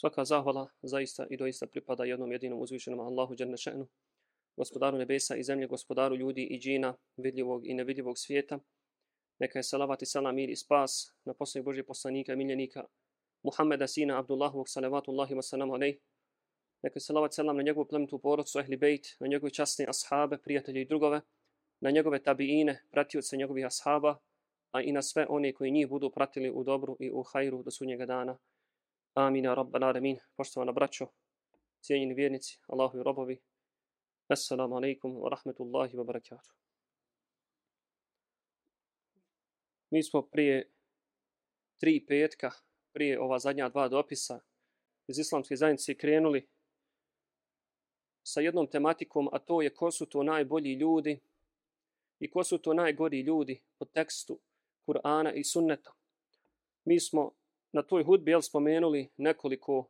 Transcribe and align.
Svaka 0.00 0.24
zahvala 0.24 0.68
zaista 0.82 1.26
i 1.30 1.36
doista 1.36 1.66
pripada 1.66 2.04
jednom 2.04 2.32
jedinom 2.32 2.60
uzvišenom 2.60 3.00
Allahu 3.00 3.34
Đernešenu, 3.34 3.88
gospodaru 4.56 4.98
nebesa 4.98 5.36
i 5.36 5.42
zemlje, 5.42 5.66
gospodaru 5.66 6.16
ljudi 6.16 6.42
i 6.42 6.58
džina, 6.58 6.94
vidljivog 7.16 7.66
i 7.66 7.74
nevidljivog 7.74 8.18
svijeta. 8.18 8.58
Neka 9.38 9.58
je 9.58 9.62
salavat 9.62 10.02
i 10.02 10.06
salam 10.06 10.34
mir 10.34 10.50
i 10.50 10.56
spas 10.56 11.12
na 11.24 11.34
posljednjeg 11.34 11.64
Božje 11.64 11.84
poslanika 11.84 12.32
i 12.32 12.36
miljenika 12.36 12.84
Muhammeda 13.42 13.86
sina 13.86 14.18
Abdullahovog 14.18 14.68
salavatullahi 14.68 15.34
wa 15.34 15.42
salam 15.42 15.70
alaih. 15.70 15.98
Neka 16.82 16.96
je 16.96 17.00
salavat 17.00 17.34
salam 17.34 17.56
na 17.56 17.62
njegovu 17.62 17.88
plemtu 17.88 18.18
porodcu 18.18 18.58
ehli 18.58 18.76
bejt, 18.76 19.16
na 19.20 19.26
njegove 19.26 19.50
časne 19.50 19.86
ashabe, 19.88 20.38
prijatelje 20.38 20.82
i 20.82 20.88
drugove, 20.88 21.20
na 21.80 21.90
njegove 21.90 22.22
tabiine, 22.22 22.82
pratioce 22.90 23.36
njegovih 23.36 23.66
ashaba, 23.66 24.18
a 24.70 24.82
i 24.82 24.92
na 24.92 25.02
sve 25.02 25.26
one 25.28 25.52
koji 25.52 25.70
njih 25.70 25.88
budu 25.88 26.10
pratili 26.10 26.50
u 26.50 26.64
dobru 26.64 26.96
i 27.00 27.10
u 27.10 27.22
hajru 27.22 27.62
do 27.62 27.70
sunnjega 27.70 28.06
dana. 28.06 28.38
Amin, 29.14 29.44
ja 29.44 29.54
rabbal 29.54 29.84
alamin. 29.84 30.18
Poštovana 30.36 30.72
braćo, 30.72 31.06
cijenjeni 31.80 32.14
vjernici, 32.14 32.60
Allahu 32.66 32.98
i 32.98 33.02
robovi. 33.02 33.40
Assalamu 34.28 34.76
alaikum 34.76 35.16
wa 35.16 35.30
rahmetullahi 35.30 35.96
wa 35.96 36.04
barakatuh. 36.04 36.54
Mi 39.90 40.02
smo 40.02 40.22
prije 40.22 40.70
tri 41.80 42.06
petka, 42.06 42.50
prije 42.92 43.20
ova 43.20 43.38
zadnja 43.38 43.68
dva 43.68 43.88
dopisa 43.88 44.40
iz 45.06 45.18
islamske 45.18 45.56
zajednice 45.56 45.94
krenuli 45.94 46.48
sa 48.22 48.40
jednom 48.40 48.66
tematikom, 48.70 49.28
a 49.32 49.38
to 49.38 49.62
je 49.62 49.74
ko 49.74 49.90
su 49.90 50.06
to 50.06 50.22
najbolji 50.22 50.74
ljudi 50.74 51.20
i 52.18 52.30
ko 52.30 52.44
su 52.44 52.58
to 52.58 52.74
najgori 52.74 53.20
ljudi 53.20 53.62
po 53.78 53.84
tekstu 53.84 54.40
Kur'ana 54.86 55.32
i 55.34 55.44
sunneta. 55.44 55.92
Mi 56.84 57.00
smo 57.00 57.39
na 57.72 57.82
toj 57.82 58.04
hudbi 58.04 58.30
jel, 58.30 58.42
spomenuli 58.42 59.08
nekoliko 59.16 59.88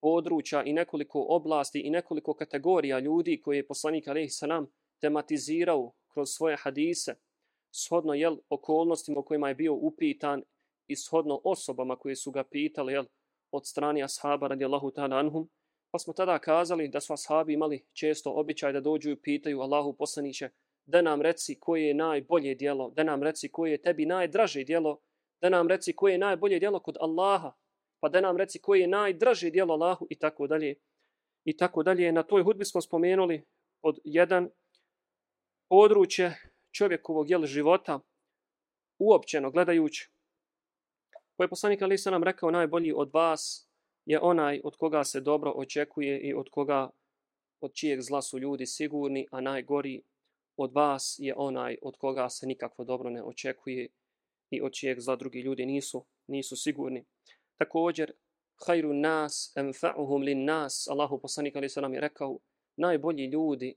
područja 0.00 0.62
i 0.64 0.72
nekoliko 0.72 1.26
oblasti 1.28 1.80
i 1.80 1.90
nekoliko 1.90 2.34
kategorija 2.34 2.98
ljudi 2.98 3.40
koje 3.40 3.56
je 3.56 3.66
poslanik 3.66 4.08
Alehi 4.08 4.28
Sanam 4.28 4.66
tematizirao 5.00 5.92
kroz 6.12 6.28
svoje 6.30 6.56
hadise, 6.56 7.14
shodno 7.70 8.14
jel, 8.14 8.36
okolnostima 8.48 9.20
u 9.20 9.24
kojima 9.24 9.48
je 9.48 9.54
bio 9.54 9.74
upitan 9.74 10.42
i 10.86 10.96
shodno 10.96 11.40
osobama 11.44 11.96
koje 11.96 12.16
su 12.16 12.30
ga 12.30 12.44
pitali 12.44 12.92
jel, 12.92 13.04
od 13.50 13.66
strani 13.66 14.02
ashaba 14.02 14.48
radijallahu 14.48 14.90
ta'ala 14.90 15.18
anhum, 15.18 15.48
pa 15.90 15.98
smo 15.98 16.12
tada 16.12 16.38
kazali 16.38 16.88
da 16.88 17.00
su 17.00 17.12
ashabi 17.12 17.52
imali 17.52 17.86
često 17.92 18.30
običaj 18.30 18.72
da 18.72 18.80
dođu 18.80 19.10
i 19.10 19.20
pitaju 19.20 19.60
Allahu 19.60 19.92
poslaniće 19.92 20.50
da 20.86 21.02
nam 21.02 21.22
reci 21.22 21.58
koje 21.60 21.86
je 21.86 21.94
najbolje 21.94 22.54
dijelo, 22.54 22.90
da 22.90 23.04
nam 23.04 23.22
reci 23.22 23.48
koje 23.48 23.70
je 23.70 23.82
tebi 23.82 24.06
najdraže 24.06 24.64
dijelo, 24.64 24.98
da 25.40 25.48
nam 25.48 25.68
reci 25.68 25.96
koje 25.96 26.12
je 26.12 26.18
najbolje 26.18 26.58
djelo 26.58 26.80
kod 26.80 26.96
Allaha, 27.00 27.52
pa 28.00 28.08
da 28.08 28.20
nam 28.20 28.36
reci 28.36 28.60
koje 28.60 28.80
je 28.80 28.88
najdraže 28.88 29.50
djelo 29.50 29.74
Allahu 29.74 30.06
i 30.10 30.18
tako 30.18 30.46
dalje. 30.46 30.74
I 31.44 31.56
tako 31.56 31.82
dalje. 31.82 32.12
Na 32.12 32.22
toj 32.22 32.42
hudbi 32.42 32.64
smo 32.64 32.80
spomenuli 32.80 33.44
od 33.82 33.98
jedan 34.04 34.50
područje 35.68 36.34
čovjekovog 36.72 37.30
jel 37.30 37.46
života 37.46 38.00
uopćeno 38.98 39.50
gledajući. 39.50 40.10
Koje 41.36 41.44
je 41.44 41.48
poslanik 41.50 41.82
Ali 41.82 41.96
nam 42.10 42.24
rekao 42.24 42.50
najbolji 42.50 42.92
od 42.92 43.10
vas 43.12 43.68
je 44.04 44.20
onaj 44.20 44.60
od 44.64 44.76
koga 44.76 45.04
se 45.04 45.20
dobro 45.20 45.52
očekuje 45.56 46.20
i 46.20 46.34
od 46.34 46.48
koga 46.50 46.90
od 47.60 47.72
čijeg 47.74 48.00
zla 48.00 48.22
su 48.22 48.38
ljudi 48.38 48.66
sigurni, 48.66 49.26
a 49.30 49.40
najgori 49.40 50.02
od 50.56 50.72
vas 50.74 51.16
je 51.18 51.34
onaj 51.36 51.76
od 51.82 51.96
koga 51.96 52.28
se 52.28 52.46
nikakvo 52.46 52.84
dobro 52.84 53.10
ne 53.10 53.22
očekuje 53.22 53.88
i 54.50 54.62
od 54.62 54.72
čijeg 54.72 55.00
zla 55.00 55.16
drugi 55.16 55.40
ljudi 55.40 55.66
nisu 55.66 56.04
nisu 56.26 56.56
sigurni. 56.56 57.04
Također, 57.56 58.12
hajru 58.66 58.94
nas, 58.94 59.52
enfa'uhum 59.56 60.24
lin 60.24 60.44
nas, 60.44 60.88
Allahu 60.88 61.18
poslanik 61.18 61.56
ali 61.56 61.68
se 61.68 61.80
nam 61.80 61.94
je 61.94 62.00
rekao, 62.00 62.38
najbolji 62.76 63.24
ljudi, 63.24 63.74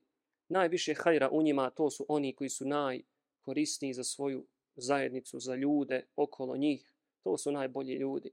najviše 0.49 0.93
hajra 0.93 1.29
u 1.31 1.41
njima, 1.41 1.69
to 1.69 1.89
su 1.89 2.05
oni 2.07 2.35
koji 2.35 2.49
su 2.49 2.65
najkorisniji 2.65 3.93
za 3.93 4.03
svoju 4.03 4.45
zajednicu, 4.75 5.39
za 5.39 5.55
ljude 5.55 6.05
okolo 6.15 6.57
njih. 6.57 6.93
To 7.23 7.37
su 7.37 7.51
najbolji 7.51 7.93
ljudi. 7.93 8.31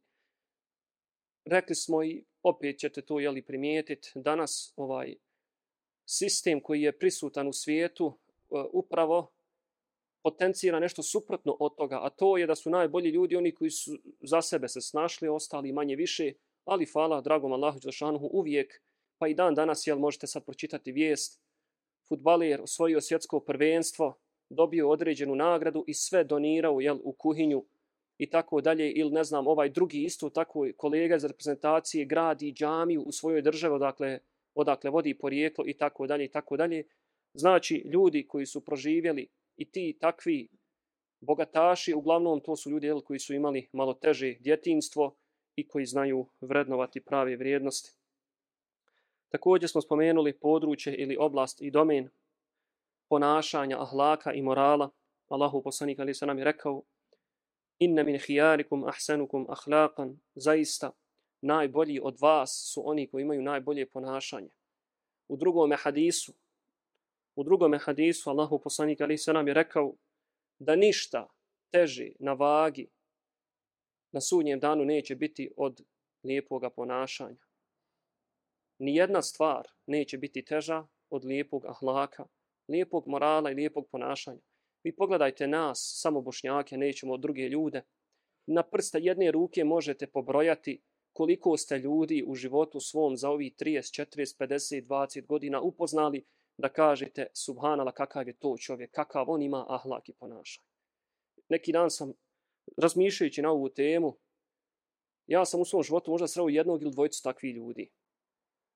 Rekli 1.45 1.75
smo 1.75 2.05
i 2.05 2.25
opet 2.43 2.79
ćete 2.79 3.03
to 3.03 3.21
jeli 3.21 3.43
primijetiti, 3.43 4.13
danas 4.15 4.73
ovaj 4.77 5.15
sistem 6.07 6.61
koji 6.61 6.83
je 6.83 6.99
prisutan 6.99 7.49
u 7.49 7.53
svijetu 7.53 8.13
e, 8.17 8.55
upravo 8.73 9.33
potencira 10.29 10.81
nešto 10.81 11.03
suprotno 11.03 11.57
od 11.61 11.77
toga, 11.77 11.99
a 12.03 12.11
to 12.11 12.37
je 12.37 12.47
da 12.47 12.55
su 12.55 12.71
najbolji 12.71 13.11
ljudi 13.11 13.37
oni 13.37 13.55
koji 13.55 13.71
su 13.71 13.99
za 14.21 14.43
sebe 14.43 14.69
se 14.69 14.81
snašli, 14.81 15.29
ostali 15.29 15.73
manje 15.73 15.97
više, 15.97 16.33
ali 16.65 16.87
fala 16.87 17.21
dragom 17.21 17.53
Allahu 17.53 17.79
Đelšanuhu 17.81 18.29
uvijek, 18.33 18.83
pa 19.19 19.29
i 19.29 19.35
dan 19.35 19.55
danas, 19.55 19.87
jel 19.87 19.99
možete 19.99 20.27
sad 20.27 20.45
pročitati 20.45 20.93
vijest, 20.93 21.41
futbaler 22.09 22.61
osvojio 22.61 23.01
svjetsko 23.01 23.41
prvenstvo, 23.41 24.19
dobio 24.51 24.91
određenu 24.91 25.35
nagradu 25.35 25.85
i 25.87 25.95
sve 25.95 26.25
donirao 26.25 26.81
jel, 26.81 26.99
u 27.05 27.13
kuhinju 27.13 27.65
i 28.19 28.31
tako 28.31 28.61
dalje, 28.61 28.93
ili 28.93 29.11
ne 29.11 29.25
znam, 29.25 29.47
ovaj 29.47 29.71
drugi 29.71 30.03
isto 30.03 30.31
tako 30.31 30.67
kolega 30.77 31.17
iz 31.17 31.25
reprezentacije 31.25 32.05
gradi 32.05 32.53
džamiju 32.53 33.03
u 33.03 33.13
svojoj 33.13 33.43
državi, 33.43 33.75
odakle, 33.75 34.19
odakle 34.55 34.91
vodi 34.91 35.15
porijeklo 35.15 35.65
i 35.67 35.75
tako 35.75 36.07
dalje 36.07 36.25
i 36.25 36.29
tako 36.29 36.57
dalje. 36.57 36.85
Znači, 37.35 37.83
ljudi 37.93 38.27
koji 38.29 38.47
su 38.47 38.65
proživjeli 38.65 39.29
i 39.59 39.71
ti 39.71 39.99
takvi 40.01 40.49
bogataši, 41.21 41.95
uglavnom 41.95 42.41
to 42.41 42.57
su 42.57 42.71
ljudi 42.71 42.87
jel, 42.87 43.01
koji 43.01 43.19
su 43.19 43.35
imali 43.35 43.69
malo 43.73 43.95
teže 43.95 44.37
djetinstvo 44.41 45.17
i 45.57 45.69
koji 45.69 45.87
znaju 45.87 46.27
vrednovati 46.41 47.05
prave 47.05 47.37
vrijednosti. 47.37 47.99
Također 49.29 49.69
smo 49.71 49.81
spomenuli 49.81 50.39
područje 50.39 50.95
ili 50.97 51.17
oblast 51.21 51.63
i 51.63 51.71
domen 51.71 52.09
ponašanja, 53.09 53.81
ahlaka 53.81 54.33
i 54.33 54.43
morala. 54.43 54.91
Allahu 55.29 55.63
poslanik 55.63 55.99
ali 55.99 56.15
se 56.15 56.27
nam 56.27 56.39
je 56.39 56.45
rekao 56.45 56.83
Inna 57.79 58.03
min 58.03 58.19
hijarikum 58.27 58.85
ahsanukum 58.85 59.47
ahlakan 59.49 60.21
zaista 60.35 60.91
najbolji 61.41 62.01
od 62.03 62.17
vas 62.21 62.71
su 62.75 62.83
oni 62.89 63.07
koji 63.11 63.23
imaju 63.23 63.43
najbolje 63.43 63.91
ponašanje. 63.91 64.51
U 65.29 65.37
drugome 65.37 65.77
hadisu 65.77 66.33
U 67.39 67.45
drugom 67.45 67.79
hadisu 67.79 68.31
Allahu 68.31 68.61
poslanik 68.61 69.01
ali 69.01 69.19
se 69.19 69.33
nam 69.33 69.49
je 69.49 69.55
rekao 69.55 69.95
da 70.59 70.77
ništa 70.77 71.29
teži 71.73 72.13
na 72.19 72.33
vagi 72.33 72.89
na 74.13 74.21
sudnjem 74.21 74.61
danu 74.61 74.85
neće 74.85 75.17
biti 75.17 75.51
od 75.57 75.81
lijepog 76.25 76.63
ponašanja. 76.77 77.47
Ni 78.79 78.97
jedna 78.97 79.23
stvar 79.23 79.69
neće 79.87 80.19
biti 80.19 80.45
teža 80.45 80.87
od 81.11 81.25
lijepog 81.25 81.67
ahlaka, 81.67 82.27
lijepog 82.69 83.07
morala 83.07 83.51
i 83.51 83.55
lijepog 83.55 83.89
ponašanja. 83.93 84.41
Vi 84.85 84.97
pogledajte 84.97 85.47
nas, 85.47 85.99
samo 86.03 86.21
bošnjake, 86.21 86.77
nećemo 86.77 87.13
od 87.15 87.21
druge 87.21 87.49
ljude. 87.49 87.83
Na 88.47 88.63
prste 88.63 88.99
jedne 88.99 89.31
ruke 89.31 89.65
možete 89.65 90.07
pobrojati 90.07 90.83
koliko 91.13 91.57
ste 91.57 91.79
ljudi 91.79 92.25
u 92.27 92.35
životu 92.35 92.81
svom 92.81 93.17
za 93.17 93.31
ovih 93.31 93.55
30, 93.55 94.07
40, 94.17 94.39
50, 94.39 94.87
20 94.87 95.27
godina 95.27 95.61
upoznali 95.61 96.25
da 96.59 96.69
kažete 96.69 97.27
subhanala 97.35 97.93
kakav 97.93 98.29
je 98.29 98.37
to 98.37 98.57
čovjek, 98.59 98.91
kakav 98.91 99.31
on 99.31 99.43
ima 99.43 99.67
ahlak 99.69 100.09
i 100.09 100.13
ponašanje. 100.13 100.67
Neki 101.49 101.73
dan 101.73 101.91
sam 101.91 102.13
razmišljajući 102.77 103.43
na 103.43 103.51
ovu 103.51 103.69
temu, 103.69 104.17
ja 105.27 105.45
sam 105.45 105.61
u 105.61 105.65
svom 105.65 105.83
životu 105.83 106.11
možda 106.11 106.29
sreo 106.29 106.49
jednog 106.49 106.83
ili 106.83 106.91
dvojicu 106.91 107.23
takvih 107.23 107.55
ljudi 107.55 107.91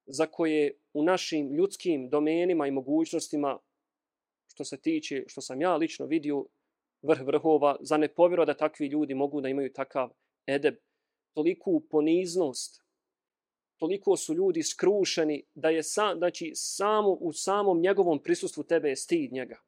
za 0.06 0.26
koje 0.26 0.78
u 0.92 1.04
našim 1.04 1.54
ljudskim 1.54 2.08
domenima 2.08 2.66
i 2.66 2.70
mogućnostima 2.70 3.58
što 4.46 4.64
se 4.64 4.80
tiče, 4.80 5.24
što 5.26 5.40
sam 5.40 5.60
ja 5.60 5.76
lično 5.76 6.06
vidio 6.06 6.46
vrh 7.02 7.20
vrhova, 7.20 7.76
za 7.80 7.96
ne 7.96 8.14
povjero 8.14 8.44
da 8.44 8.56
takvi 8.56 8.86
ljudi 8.86 9.14
mogu 9.14 9.40
da 9.40 9.48
imaju 9.48 9.72
takav 9.72 10.10
edeb, 10.46 10.74
toliku 11.34 11.82
poniznost, 11.90 12.81
toliko 13.82 14.16
su 14.16 14.34
ljudi 14.34 14.62
skrušeni 14.62 15.44
da 15.54 15.68
je 15.68 15.82
sa, 15.82 16.14
znači, 16.16 16.52
samo 16.54 17.10
u 17.10 17.32
samom 17.32 17.80
njegovom 17.80 18.22
prisustvu 18.22 18.64
tebe 18.64 18.88
je 18.88 18.96
stid 18.96 19.32
njega. 19.32 19.58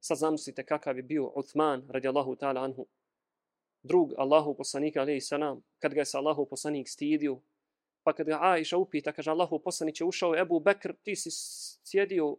Sad 0.00 0.18
zamislite 0.18 0.64
kakav 0.64 0.96
je 0.96 1.02
bio 1.02 1.32
Uthman 1.36 1.86
radijallahu 1.88 2.36
ta'ala 2.36 2.64
anhu. 2.64 2.86
Drug 3.82 4.12
Allahu 4.18 4.56
poslanika 4.56 5.00
alaihi 5.00 5.20
salam, 5.20 5.62
kad 5.78 5.94
ga 5.94 6.00
je 6.00 6.04
sa 6.04 6.18
Allahu 6.18 6.46
poslanik 6.46 6.88
stidio, 6.88 7.40
pa 8.02 8.12
kad 8.12 8.26
ga 8.26 8.38
Aisha 8.42 8.76
upita, 8.76 9.12
kaže 9.12 9.30
Allahu 9.30 9.58
poslaniće, 9.58 10.04
ušao 10.04 10.34
je 10.34 10.40
Ebu 10.40 10.60
Bekr, 10.60 10.92
ti 11.02 11.16
si 11.16 11.30
sjedio 11.84 12.36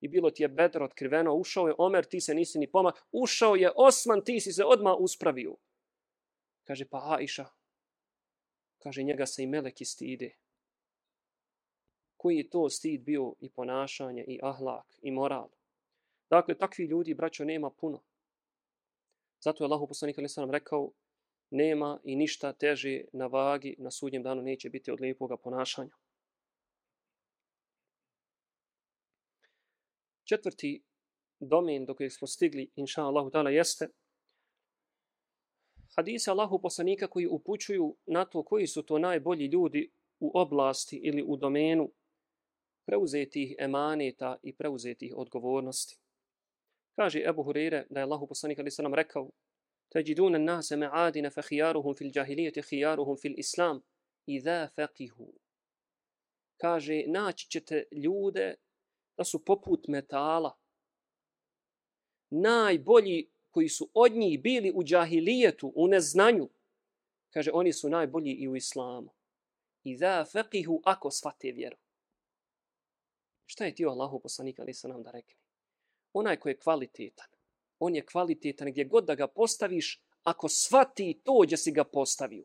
i 0.00 0.08
bilo 0.08 0.30
ti 0.30 0.42
je 0.42 0.48
bedro 0.48 0.84
otkriveno, 0.84 1.34
ušao 1.34 1.68
je 1.68 1.74
Omer, 1.78 2.04
ti 2.04 2.20
se 2.20 2.34
nisi 2.34 2.58
ni 2.58 2.70
pomak, 2.70 3.06
ušao 3.12 3.56
je 3.56 3.72
Osman, 3.76 4.24
ti 4.24 4.40
si 4.40 4.52
se 4.52 4.64
odma 4.64 4.94
uspravio. 4.94 5.56
Kaže, 6.64 6.84
pa 6.84 7.16
Aisha, 7.18 7.46
kaže 8.82 9.02
njega 9.02 9.26
se 9.26 9.42
i 9.42 9.46
meleki 9.46 9.84
stide. 9.84 10.30
Koji 12.16 12.36
je 12.36 12.50
to 12.50 12.68
stid 12.70 13.02
bio 13.04 13.34
i 13.40 13.50
ponašanje 13.50 14.24
i 14.28 14.38
ahlak 14.42 14.98
i 15.02 15.10
moral? 15.10 15.48
Dakle, 16.30 16.58
takvi 16.58 16.84
ljudi, 16.84 17.14
braćo, 17.14 17.44
nema 17.44 17.70
puno. 17.70 18.02
Zato 19.40 19.64
je 19.64 19.66
Allah 19.66 19.80
poslanik 19.88 20.18
ali 20.18 20.28
sam 20.28 20.50
rekao 20.50 20.92
nema 21.50 22.00
i 22.04 22.16
ništa 22.16 22.52
teže 22.52 23.04
na 23.12 23.26
vagi 23.26 23.74
na 23.78 23.90
sudnjem 23.90 24.22
danu 24.22 24.42
neće 24.42 24.70
biti 24.70 24.90
od 24.90 25.00
lijepoga 25.00 25.36
ponašanja. 25.36 25.96
Četvrti 30.24 30.82
domen 31.40 31.84
do 31.84 31.94
kojeg 31.94 32.12
smo 32.12 32.26
stigli, 32.26 32.70
inša 32.76 33.02
Allahu 33.02 33.30
ta'ala, 33.30 33.48
jeste 33.48 33.88
hadise 35.96 36.30
Allahu 36.30 36.60
poslanika 36.62 37.06
koji 37.06 37.26
upućuju 37.26 37.96
na 38.06 38.24
to 38.24 38.44
koji 38.44 38.66
su 38.66 38.82
to 38.82 38.98
najbolji 38.98 39.46
ljudi 39.46 39.90
u 40.20 40.30
oblasti 40.34 40.96
ili 40.96 41.24
u 41.26 41.36
domenu 41.36 41.90
preuzetih 42.86 43.54
emaneta 43.58 44.36
i 44.42 44.56
preuzetih 44.56 45.14
odgovornosti. 45.16 45.98
Kaže 46.96 47.22
Ebu 47.28 47.42
Hurire 47.42 47.86
da 47.90 48.00
je 48.00 48.04
Allahu 48.04 48.26
poslanik 48.26 48.58
ali 48.58 48.70
nam 48.78 48.94
rekao 48.94 49.30
Teđiduna 49.92 50.38
nase 50.38 50.76
me'adina 50.76 51.30
fe 51.30 51.42
hijaruhum 51.48 51.94
fil 51.94 52.10
džahilijeti 52.10 52.62
hijaruhum 52.70 53.16
fil 53.16 53.34
islam 53.36 53.80
i 54.26 54.40
dha 54.40 54.68
faqihu. 54.76 55.32
Kaže, 56.56 57.04
naći 57.06 57.50
ćete 57.50 57.84
ljude 58.04 58.54
da 59.16 59.24
su 59.24 59.44
poput 59.44 59.88
metala. 59.88 60.58
Najbolji 62.30 63.31
koji 63.52 63.68
su 63.68 63.88
od 63.94 64.12
njih 64.12 64.42
bili 64.42 64.72
u 64.74 64.84
džahilijetu, 64.84 65.72
u 65.76 65.88
neznanju, 65.88 66.48
kaže, 67.30 67.50
oni 67.54 67.72
su 67.72 67.88
najbolji 67.88 68.32
i 68.32 68.48
u 68.48 68.56
islamu. 68.56 69.10
I 69.84 69.96
da 69.96 70.24
faqihu 70.32 70.80
ako 70.84 71.10
svate 71.10 71.52
vjeru. 71.52 71.76
Šta 73.46 73.64
je 73.64 73.74
ti 73.74 73.86
Allahu 73.86 74.20
poslanik 74.20 74.60
ali 74.60 74.74
se 74.74 74.88
nam 74.88 75.02
da 75.02 75.10
rekli? 75.10 75.36
Onaj 76.12 76.36
ko 76.36 76.48
je 76.48 76.58
kvalitetan, 76.58 77.28
on 77.78 77.94
je 77.94 78.06
kvalitetan 78.06 78.70
gdje 78.70 78.84
god 78.84 79.04
da 79.04 79.14
ga 79.14 79.26
postaviš, 79.26 80.02
ako 80.22 80.48
svati 80.48 81.20
to 81.24 81.40
gdje 81.44 81.56
si 81.56 81.72
ga 81.72 81.84
postavio. 81.84 82.44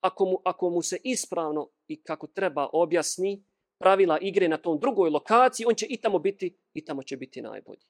Ako 0.00 0.24
mu, 0.24 0.38
ako 0.44 0.70
mu 0.70 0.82
se 0.82 0.98
ispravno 1.04 1.68
i 1.88 2.02
kako 2.02 2.26
treba 2.26 2.68
objasni 2.72 3.44
pravila 3.78 4.18
igre 4.18 4.48
na 4.48 4.56
tom 4.56 4.78
drugoj 4.78 5.10
lokaciji, 5.10 5.66
on 5.66 5.74
će 5.74 5.86
i 5.86 5.96
tamo 5.96 6.18
biti, 6.18 6.56
i 6.74 6.84
tamo 6.84 7.02
će 7.02 7.16
biti 7.16 7.42
najbolji 7.42 7.80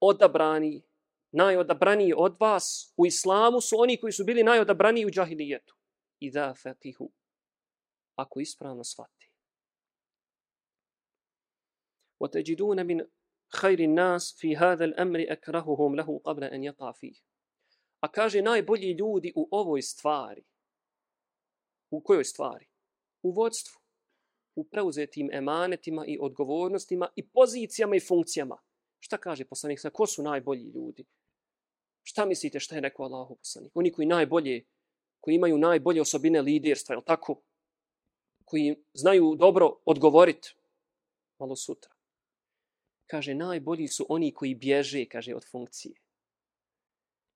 Odabrani, 0.00 0.82
najodabraniji 1.32 2.14
od 2.16 2.36
vas 2.40 2.94
u 2.96 3.06
islamu 3.06 3.60
su 3.60 3.76
oni 3.78 4.00
koji 4.00 4.12
su 4.12 4.24
bili 4.24 4.42
najodabraniji 4.42 5.06
u 5.06 5.10
džahilijetu. 5.10 5.76
I 6.20 6.30
da 6.30 6.54
fatihu, 6.54 7.10
ako 8.16 8.40
ispravno 8.40 8.84
svati. 8.84 9.30
وتجدون 12.20 12.86
من 12.86 13.06
خير 13.48 13.80
الناس 13.80 14.32
في 14.32 14.56
هذا 14.56 14.84
الأمر 14.84 15.24
أكرههم 15.28 15.96
له 15.96 16.20
قبل 16.24 16.44
أن 16.44 16.64
يقع 16.64 16.92
فيه. 16.92 17.14
A 18.00 18.08
kaže 18.08 18.42
najbolji 18.42 18.92
ljudi 18.92 19.32
u 19.36 19.48
ovoj 19.50 19.82
stvari. 19.82 20.44
U 21.90 22.00
kojoj 22.00 22.24
stvari? 22.24 22.66
U 23.22 23.30
vodstvu. 23.30 23.80
U 24.54 24.64
preuzetim 24.64 25.30
emanetima 25.32 26.06
i 26.06 26.18
odgovornostima 26.20 27.08
i 27.16 27.28
pozicijama 27.28 27.96
i 27.96 28.00
funkcijama. 28.00 28.58
Šta 29.01 29.17
kaže 29.17 29.45
poslanik? 29.45 29.79
Ko 29.93 30.07
su 30.07 30.23
najbolji 30.23 30.63
ljudi? 30.63 31.05
Šta 32.03 32.25
mislite 32.25 32.59
šta 32.59 32.75
je 32.75 32.81
rekao 32.81 33.05
Allahu 33.05 33.35
poslanik? 33.35 33.71
Oni 33.75 33.91
koji 33.91 34.07
najbolje, 34.07 34.63
koji 35.19 35.35
imaju 35.35 35.57
najbolje 35.57 36.01
osobine 36.01 36.41
liderstva, 36.41 36.95
je 36.95 37.01
tako? 37.05 37.41
Koji 38.45 38.75
znaju 38.93 39.35
dobro 39.35 39.77
odgovoriti 39.85 40.55
malo 41.39 41.55
sutra 41.55 41.91
kaže, 43.11 43.33
najbolji 43.35 43.87
su 43.87 44.05
oni 44.09 44.31
koji 44.31 44.55
bježe, 44.55 45.05
kaže, 45.05 45.35
od 45.35 45.43
funkcije. 45.51 45.95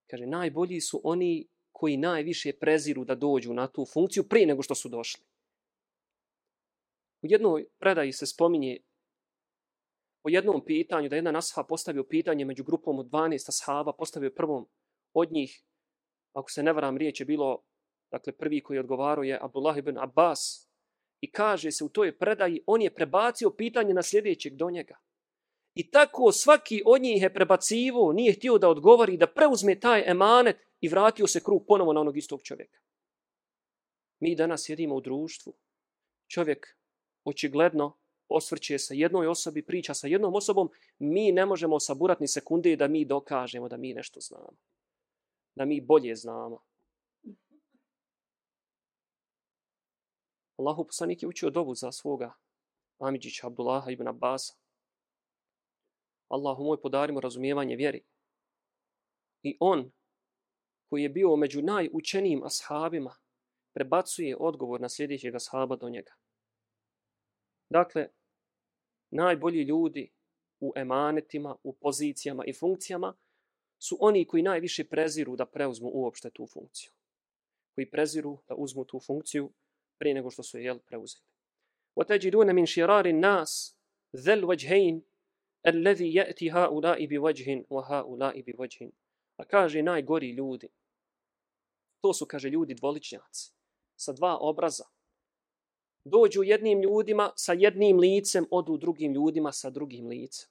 Kaže, 0.07 0.25
najbolji 0.25 0.79
su 0.81 1.01
oni 1.03 1.47
koji 1.71 1.97
najviše 1.97 2.53
preziru 2.53 3.03
da 3.03 3.15
dođu 3.15 3.53
na 3.53 3.67
tu 3.67 3.85
funkciju 3.85 4.23
prije 4.23 4.47
nego 4.47 4.63
što 4.63 4.75
su 4.75 4.89
došli. 4.89 5.23
U 7.21 7.27
jednoj 7.27 7.65
predaji 7.77 8.13
se 8.13 8.25
spominje 8.25 8.77
o 10.25 10.29
jednom 10.29 10.65
pitanju, 10.65 11.09
da 11.09 11.15
jedna 11.15 11.31
nasha 11.31 11.63
postavio 11.63 12.03
pitanje 12.03 12.45
među 12.45 12.63
grupom 12.63 12.99
od 12.99 13.05
12 13.09 13.49
ashaba, 13.49 13.93
postavio 13.93 14.31
prvom 14.35 14.67
od 15.13 15.31
njih, 15.31 15.63
ako 16.33 16.51
se 16.51 16.63
ne 16.63 16.73
varam, 16.73 16.97
riječ 16.97 17.19
je 17.19 17.25
bilo, 17.25 17.63
dakle, 18.11 18.33
prvi 18.33 18.61
koji 18.63 18.79
odgovarao 18.79 19.23
je 19.23 19.39
Abdullah 19.41 19.77
ibn 19.77 19.97
Abbas, 19.97 20.69
i 21.21 21.31
kaže 21.31 21.71
se 21.71 21.83
u 21.83 21.89
toj 21.89 22.17
predaji, 22.17 22.63
on 22.65 22.81
je 22.81 22.93
prebacio 22.93 23.49
pitanje 23.49 23.93
na 23.93 24.03
sljedećeg 24.03 24.55
do 24.55 24.69
njega. 24.69 24.97
I 25.75 25.91
tako 25.91 26.31
svaki 26.31 26.81
od 26.85 27.01
njih 27.01 27.21
je 27.21 27.33
prebacivo, 27.33 28.13
nije 28.13 28.33
htio 28.33 28.57
da 28.57 28.69
odgovori, 28.69 29.17
da 29.17 29.27
preuzme 29.27 29.79
taj 29.79 30.03
emanet 30.07 30.57
i 30.81 30.87
vratio 30.87 31.27
se 31.27 31.43
krug 31.43 31.65
ponovo 31.67 31.93
na 31.93 32.01
onog 32.01 32.17
istog 32.17 32.41
čovjeka. 32.43 32.79
Mi 34.19 34.35
danas 34.35 34.63
sjedimo 34.63 34.95
u 34.95 35.01
društvu. 35.01 35.53
Čovjek 36.27 36.77
očigledno 37.23 37.97
osvrće 38.35 38.79
sa 38.79 38.93
jednoj 38.93 39.27
osobi, 39.27 39.65
priča 39.65 39.93
sa 39.93 40.07
jednom 40.07 40.35
osobom, 40.35 40.69
mi 40.99 41.31
ne 41.31 41.45
možemo 41.45 41.79
saburati 41.79 42.23
ni 42.23 42.27
sekunde 42.27 42.75
da 42.75 42.87
mi 42.87 43.05
dokažemo 43.05 43.69
da 43.69 43.77
mi 43.77 43.93
nešto 43.93 44.19
znamo. 44.19 44.57
Da 45.55 45.65
mi 45.65 45.81
bolje 45.81 46.15
znamo. 46.15 46.61
Allahu 50.57 50.85
poslanik 50.85 51.23
je 51.23 51.27
učio 51.27 51.49
dovu 51.49 51.75
za 51.75 51.91
svoga 51.91 52.33
Amidžića 52.99 53.47
Abdullaha 53.47 53.91
ibn 53.91 54.07
Abbasa. 54.07 54.53
Allahu 56.27 56.63
moj 56.63 56.81
podarimo 56.81 57.19
razumijevanje 57.19 57.75
vjeri. 57.75 58.03
I 59.43 59.57
on, 59.59 59.91
koji 60.89 61.03
je 61.03 61.09
bio 61.09 61.35
među 61.35 61.61
najučenijim 61.61 62.43
ashabima, 62.43 63.15
prebacuje 63.73 64.37
odgovor 64.39 64.81
na 64.81 64.89
sljedećeg 64.89 65.35
ashaba 65.35 65.75
do 65.75 65.89
njega. 65.89 66.11
Dakle, 67.69 68.07
najbolji 69.14 69.62
ljudi 69.62 70.10
u 70.60 70.72
emanetima, 70.76 71.56
u 71.62 71.72
pozicijama 71.72 72.44
i 72.44 72.52
funkcijama 72.52 73.16
su 73.78 73.96
oni 74.00 74.24
koji 74.24 74.42
najviše 74.42 74.84
preziru 74.84 75.36
da 75.36 75.46
preuzmu 75.46 75.90
uopšte 75.92 76.30
tu 76.30 76.46
funkciju. 76.46 76.92
Koji 77.74 77.90
preziru 77.90 78.38
da 78.48 78.54
uzmu 78.54 78.84
tu 78.84 79.00
funkciju 79.00 79.50
prije 79.98 80.14
nego 80.14 80.30
što 80.30 80.42
su 80.42 80.58
je 80.58 80.64
jel 80.64 80.78
preuzeli. 80.78 81.24
وَتَجِدُونَ 81.96 82.52
مِنْ 82.52 82.66
شِرَارِ 82.66 83.06
النَّاسِ 83.06 83.76
ذَلْ 84.14 84.44
وَجْهَيْنِ 84.44 85.00
Alladhi 85.62 86.14
yati 86.14 86.48
haula'i 86.48 87.06
bi 87.06 87.18
wajhin 87.18 87.64
wa 87.68 87.82
haula'i 87.88 88.42
bi 88.42 88.52
wajhin. 88.52 88.90
A 89.36 89.44
kaže 89.44 89.82
najgori 89.82 90.30
ljudi. 90.30 90.68
To 92.00 92.14
su 92.14 92.26
kaže 92.26 92.48
ljudi 92.48 92.74
dvoličnjaci 92.74 93.52
sa 93.96 94.12
dva 94.12 94.38
obraza. 94.40 94.84
Dođu 96.05 96.43
jednim 96.43 96.81
ljudima 96.81 97.31
sa 97.35 97.53
jednim 97.53 97.99
licem, 97.99 98.45
odu 98.51 98.77
drugim 98.77 99.13
ljudima 99.13 99.51
sa 99.51 99.69
drugim 99.69 100.07
licem. 100.07 100.49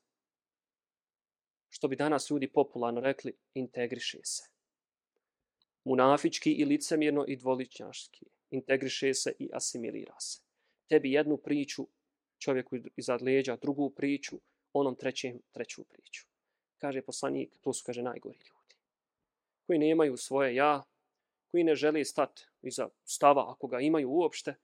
Što 1.69 1.89
bi 1.89 1.97
danas 1.97 2.31
ljudi 2.31 2.53
popularno 2.53 3.01
rekli, 3.01 3.33
integriše 3.55 4.19
se. 4.23 4.43
Munafički 5.85 6.53
i 6.53 6.65
licemjerno 6.65 7.25
i 7.29 7.37
dvoličnjaški. 7.37 8.27
Integriše 8.51 9.15
se 9.15 9.33
i 9.39 9.51
asimilira 9.53 10.21
se. 10.21 10.41
Tebi 10.89 11.13
jednu 11.13 11.37
priču, 11.37 11.87
čovjeku 12.39 12.77
iza 12.97 13.19
leđa, 13.21 13.57
drugu 13.57 13.91
priču, 13.91 14.41
onom 14.73 14.97
trećem, 14.97 15.41
treću 15.53 15.85
priču. 15.85 16.27
Kaže 16.79 17.03
poslanik, 17.03 17.59
to 17.61 17.73
su, 17.73 17.83
kaže, 17.87 18.03
najgori 18.03 18.39
ljudi. 18.39 18.75
Koji 19.67 19.79
nemaju 19.79 20.17
svoje 20.17 20.55
ja, 20.55 20.83
koji 21.51 21.65
ne 21.65 21.75
žele 21.75 22.05
stati 22.05 22.47
iza 22.63 22.89
stava, 23.05 23.53
ako 23.53 23.67
ga 23.67 23.81
imaju 23.81 24.11
uopšte, 24.11 24.55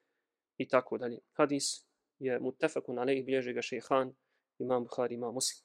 i 0.60 0.68
tako 0.68 0.98
dalje. 0.98 1.18
Hadis 1.32 1.86
je 2.18 2.38
mutefakun 2.40 2.98
alejih, 2.98 3.24
bilježi 3.24 3.52
ga 3.52 3.62
šehan, 3.62 4.12
imam 4.58 4.84
Bukhari, 4.84 5.14
imam 5.14 5.34
Muslim. 5.34 5.64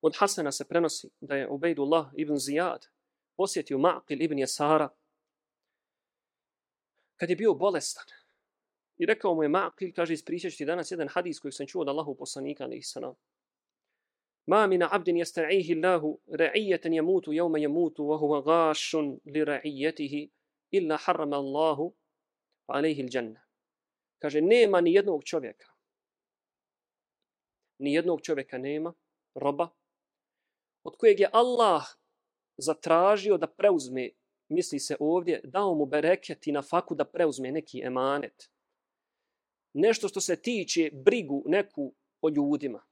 Od 0.00 0.16
Hasana 0.16 0.52
se 0.52 0.64
prenosi 0.64 1.10
da 1.20 1.36
je 1.36 1.48
Ubejdullah 1.48 2.10
ibn 2.16 2.36
Zijad 2.36 2.86
posjetio 3.36 3.78
Ma'qil 3.78 4.24
ibn 4.24 4.38
Jasara 4.38 4.88
kad 7.16 7.30
je 7.30 7.36
bio 7.36 7.54
bolestan. 7.54 8.04
I 8.96 9.06
rekao 9.06 9.34
mu 9.34 9.42
je 9.42 9.48
Ma'qil, 9.48 9.92
kaže, 9.94 10.14
ispričat 10.14 10.52
ti 10.52 10.64
danas 10.64 10.90
jedan 10.90 11.08
hadis 11.08 11.40
koji 11.40 11.52
sam 11.52 11.66
čuo 11.66 11.82
od 11.82 11.88
Allahu 11.88 12.14
poslanika, 12.14 12.64
ali 12.64 12.82
sanam. 12.82 13.14
Ma 14.46 14.66
min 14.66 14.82
abdin 14.82 15.16
yasta'ihi 15.16 15.76
Allahu 15.76 16.18
ra'iyatan 16.28 16.92
yamutu 16.92 17.32
yawma 17.32 17.58
yamutu 17.58 18.08
wa 18.08 18.16
huwa 18.16 18.42
ghashun 18.42 19.20
li 19.24 19.44
ra'iyyatihi 19.44 20.30
illa 20.70 20.96
harrama 20.96 21.36
Allahu 21.36 21.94
alayhi 22.66 23.02
al-janna. 23.02 23.40
Kaže 24.18 24.40
nema 24.40 24.80
ni 24.80 24.92
jednog 24.92 25.24
čovjeka. 25.24 25.66
Ni 27.78 27.94
jednog 27.94 28.22
čovjeka 28.22 28.58
nema, 28.58 28.94
roba 29.34 29.68
od 30.84 30.96
kojeg 30.96 31.20
je 31.20 31.30
Allah 31.32 31.82
zatražio 32.56 33.36
da 33.36 33.46
preuzme, 33.46 34.10
misli 34.48 34.78
se 34.78 34.96
ovdje, 35.00 35.40
dao 35.44 35.74
mu 35.74 35.86
bereket 35.86 36.46
i 36.46 36.52
na 36.52 36.62
faku 36.62 36.94
da 36.94 37.04
preuzme 37.04 37.52
neki 37.52 37.82
emanet 37.84 38.50
nešto 39.74 40.08
što 40.08 40.20
se 40.20 40.42
tiče 40.42 40.90
brigu 40.92 41.44
neku 41.46 41.94
o 42.20 42.28
ljudima. 42.28 42.82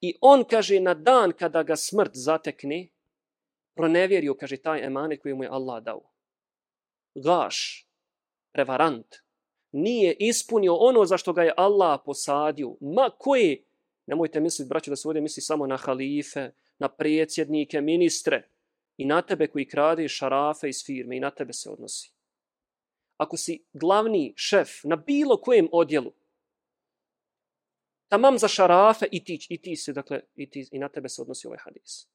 I 0.00 0.14
on 0.20 0.44
kaže 0.44 0.80
na 0.80 0.94
dan 0.94 1.32
kada 1.32 1.62
ga 1.62 1.76
smrt 1.76 2.10
zatekne, 2.14 2.88
pronevjerio, 3.76 4.34
kaže, 4.34 4.56
taj 4.56 4.84
emanet 4.86 5.22
koji 5.22 5.34
mu 5.34 5.44
je 5.44 5.48
Allah 5.48 5.82
dao. 5.82 6.10
Gaš, 7.14 7.87
prevarant, 8.58 9.16
nije 9.72 10.16
ispunio 10.18 10.74
ono 10.74 11.04
za 11.04 11.16
što 11.16 11.32
ga 11.32 11.42
je 11.42 11.54
Allah 11.56 12.00
posadio. 12.04 12.76
Ma 12.80 13.10
koje, 13.18 13.62
nemojte 14.06 14.40
misliti, 14.40 14.68
braću, 14.68 14.90
da 14.90 14.96
se 14.96 15.08
ovdje 15.08 15.22
misli 15.22 15.42
samo 15.42 15.66
na 15.66 15.76
halife, 15.76 16.50
na 16.78 16.88
predsjednike, 16.88 17.80
ministre 17.80 18.48
i 18.96 19.04
na 19.04 19.22
tebe 19.22 19.46
koji 19.46 19.68
krade 19.68 20.08
šarafe 20.08 20.68
iz 20.68 20.84
firme 20.86 21.16
i 21.16 21.20
na 21.20 21.30
tebe 21.30 21.52
se 21.52 21.70
odnosi. 21.70 22.10
Ako 23.16 23.36
si 23.36 23.62
glavni 23.72 24.32
šef 24.36 24.68
na 24.84 24.96
bilo 24.96 25.36
kojem 25.40 25.68
odjelu, 25.72 26.12
tamam 28.08 28.38
za 28.38 28.48
šarafe 28.48 29.06
i 29.12 29.24
ti, 29.24 29.46
i 29.48 29.62
ti 29.62 29.76
se, 29.76 29.92
dakle, 29.92 30.20
i, 30.34 30.50
ti, 30.50 30.68
i 30.72 30.78
na 30.78 30.88
tebe 30.88 31.08
se 31.08 31.22
odnosi 31.22 31.46
ovaj 31.46 31.58
hadis. 31.58 32.06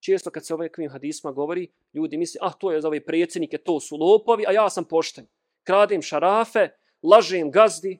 Često 0.00 0.30
kad 0.30 0.46
se 0.46 0.54
ovakvim 0.54 0.90
hadisma 0.90 1.32
govori, 1.32 1.70
ljudi 1.92 2.16
misli, 2.16 2.38
ah, 2.42 2.52
to 2.58 2.72
je 2.72 2.80
za 2.80 2.88
ove 2.88 3.04
predsjednike, 3.04 3.58
to 3.58 3.80
su 3.80 3.96
lopovi, 3.96 4.44
a 4.48 4.52
ja 4.52 4.70
sam 4.70 4.84
pošten. 4.84 5.26
Kradem 5.64 6.02
šarafe, 6.02 6.68
lažem 7.02 7.50
gazdi, 7.50 7.98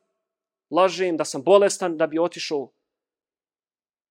lažem 0.70 1.16
da 1.16 1.24
sam 1.24 1.42
bolestan, 1.42 1.96
da 1.96 2.06
bi 2.06 2.18
otišao 2.18 2.70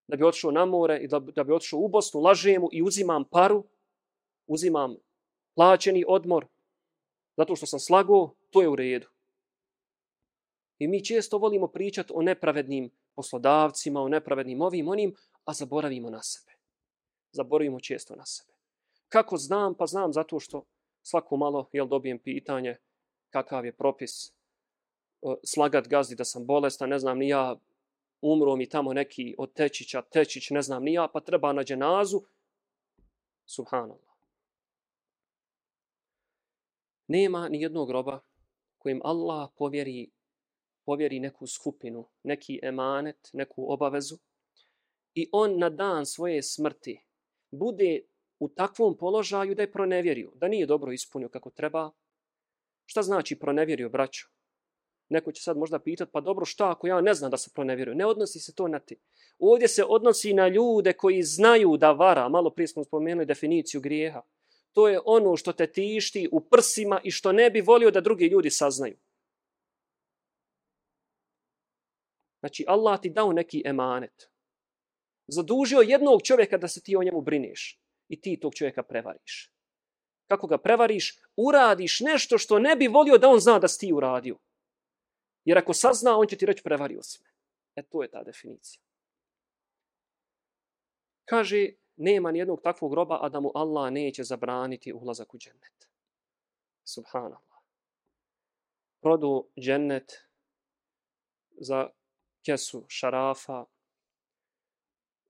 da 0.08 0.18
bi 0.18 0.24
otišao 0.24 0.52
na 0.52 0.66
more 0.66 0.98
i 0.98 1.08
da, 1.08 1.20
da 1.20 1.44
bi 1.44 1.54
otišao 1.54 1.80
u 1.80 1.88
Bosnu, 1.88 2.20
lažem 2.22 2.62
mu 2.62 2.70
i 2.72 2.84
uzimam 2.84 3.24
paru, 3.24 3.64
uzimam 4.48 4.96
plaćeni 5.56 6.04
odmor, 6.08 6.46
zato 7.38 7.56
što 7.56 7.66
sam 7.66 7.80
slago, 7.80 8.36
to 8.50 8.62
je 8.62 8.70
u 8.70 8.76
redu. 8.76 9.08
I 10.80 10.88
mi 10.88 11.06
često 11.06 11.38
volimo 11.38 11.68
pričati 11.68 12.14
o 12.16 12.22
nepravednim 12.22 12.92
poslodavcima, 13.16 14.02
o 14.02 14.08
nepravednim 14.08 14.62
ovim 14.62 14.88
onim, 14.88 15.16
a 15.46 15.54
zaboravimo 15.54 16.10
na 16.10 16.24
sebe. 16.24 16.52
Zaboravimo 17.32 17.80
često 17.80 18.16
na 18.16 18.26
sebe. 18.26 18.54
Kako 19.10 19.38
znam? 19.38 19.76
Pa 19.76 19.86
znam 19.86 20.14
zato 20.14 20.40
što 20.40 20.66
svako 21.02 21.38
malo 21.38 21.70
jel 21.72 21.88
dobijem 21.88 22.20
pitanje 22.20 22.78
kakav 23.34 23.66
je 23.66 23.74
propis 23.74 24.30
e, 24.30 24.32
slagat 25.44 25.88
gazdi 25.88 26.16
da 26.16 26.26
sam 26.26 26.46
bolestan, 26.46 26.90
ne 26.90 27.00
znam 27.00 27.18
ni 27.18 27.30
ja, 27.30 27.56
umro 28.22 28.56
mi 28.56 28.70
tamo 28.70 28.94
neki 28.94 29.36
od 29.38 29.54
tečića, 29.54 30.02
tečić, 30.02 30.50
ne 30.50 30.62
znam 30.62 30.84
ni 30.84 30.94
ja, 30.94 31.08
pa 31.14 31.20
treba 31.20 31.54
na 31.54 31.64
dženazu. 31.64 32.22
Subhanallah. 33.46 34.14
Nema 37.08 37.50
ni 37.50 37.62
jednog 37.62 37.88
groba 37.88 38.20
kojim 38.78 39.02
Allah 39.04 39.50
povjeri, 39.58 40.10
povjeri 40.86 41.20
neku 41.20 41.48
skupinu, 41.48 42.06
neki 42.24 42.60
emanet, 42.64 43.30
neku 43.34 43.72
obavezu 43.74 44.18
i 45.16 45.30
on 45.32 45.58
na 45.60 45.70
dan 45.70 46.06
svoje 46.06 46.44
smrti 46.44 47.00
bude 47.52 48.02
u 48.40 48.50
takvom 48.50 48.98
položaju 48.98 49.56
da 49.56 49.62
je 49.62 49.72
pronevjerio, 49.72 50.32
da 50.36 50.48
nije 50.48 50.66
dobro 50.66 50.92
ispunio 50.92 51.30
kako 51.30 51.50
treba. 51.50 51.92
Šta 52.94 53.02
znači 53.02 53.40
pronevjerio, 53.40 53.90
braćo? 53.90 54.28
Neko 55.10 55.32
će 55.32 55.42
sad 55.42 55.58
možda 55.58 55.80
pitati, 55.80 56.12
pa 56.12 56.22
dobro, 56.22 56.46
šta 56.46 56.72
ako 56.72 56.88
ja 56.88 57.02
ne 57.02 57.14
znam 57.14 57.32
da 57.32 57.38
se 57.38 57.50
pronevjerio? 57.54 57.94
Ne 57.94 58.06
odnosi 58.06 58.40
se 58.40 58.56
to 58.56 58.68
na 58.68 58.80
ti. 58.80 59.00
Ovdje 59.40 59.68
se 59.68 59.84
odnosi 59.84 60.34
na 60.34 60.48
ljude 60.48 60.94
koji 60.94 61.24
znaju 61.24 61.78
da 61.78 61.92
vara. 61.92 62.30
Malo 62.30 62.50
prije 62.50 62.68
smo 62.68 62.84
spomenuli 62.84 63.26
definiciju 63.26 63.82
grijeha. 63.82 64.22
To 64.72 64.88
je 64.88 65.00
ono 65.06 65.38
što 65.38 65.54
te 65.54 65.72
tišti 65.72 66.30
u 66.32 66.42
prsima 66.50 67.02
i 67.04 67.12
što 67.12 67.32
ne 67.32 67.50
bi 67.50 67.62
volio 67.62 67.92
da 67.92 68.02
drugi 68.02 68.26
ljudi 68.26 68.50
saznaju. 68.50 68.98
Znači, 72.40 72.66
Allah 72.68 73.00
ti 73.02 73.10
dao 73.10 73.34
neki 73.34 73.64
emanet. 73.66 74.30
Zadužio 75.28 75.80
jednog 75.80 76.22
čovjeka 76.22 76.58
da 76.58 76.68
se 76.68 76.82
ti 76.82 76.96
o 76.96 77.04
njemu 77.04 77.22
brineš. 77.22 77.80
I 78.10 78.22
ti 78.22 78.40
tog 78.40 78.54
čovjeka 78.56 78.84
prevariš. 78.84 79.53
Kako 80.28 80.48
ga 80.48 80.58
prevariš? 80.58 81.20
Uradiš 81.36 82.00
nešto 82.00 82.38
što 82.38 82.60
ne 82.60 82.76
bi 82.76 82.88
volio 82.88 83.18
da 83.18 83.30
on 83.30 83.40
zna 83.40 83.60
da 83.60 83.68
si 83.68 83.80
ti 83.80 83.94
uradio. 83.94 84.38
Jer 85.46 85.58
ako 85.58 85.74
sazna, 85.74 86.18
on 86.18 86.28
će 86.28 86.38
ti 86.38 86.46
reći 86.46 86.64
prevario 86.64 87.04
si 87.04 87.24
me. 87.24 87.30
E 87.76 87.84
to 87.84 88.04
je 88.04 88.12
ta 88.12 88.24
definicija. 88.24 88.82
Kaže, 91.26 91.70
nema 91.96 92.32
ni 92.32 92.40
jednog 92.40 92.62
takvog 92.62 92.92
groba, 92.92 93.20
a 93.22 93.30
da 93.30 93.40
mu 93.40 93.52
Allah 93.56 93.92
neće 93.92 94.24
zabraniti 94.24 94.94
ulazak 94.94 95.34
u 95.34 95.38
džennet. 95.38 95.90
Subhanallah. 96.84 97.60
Produ 99.02 99.48
džennet 99.60 100.28
za 101.52 101.90
kesu 102.46 102.86
šarafa, 102.88 103.66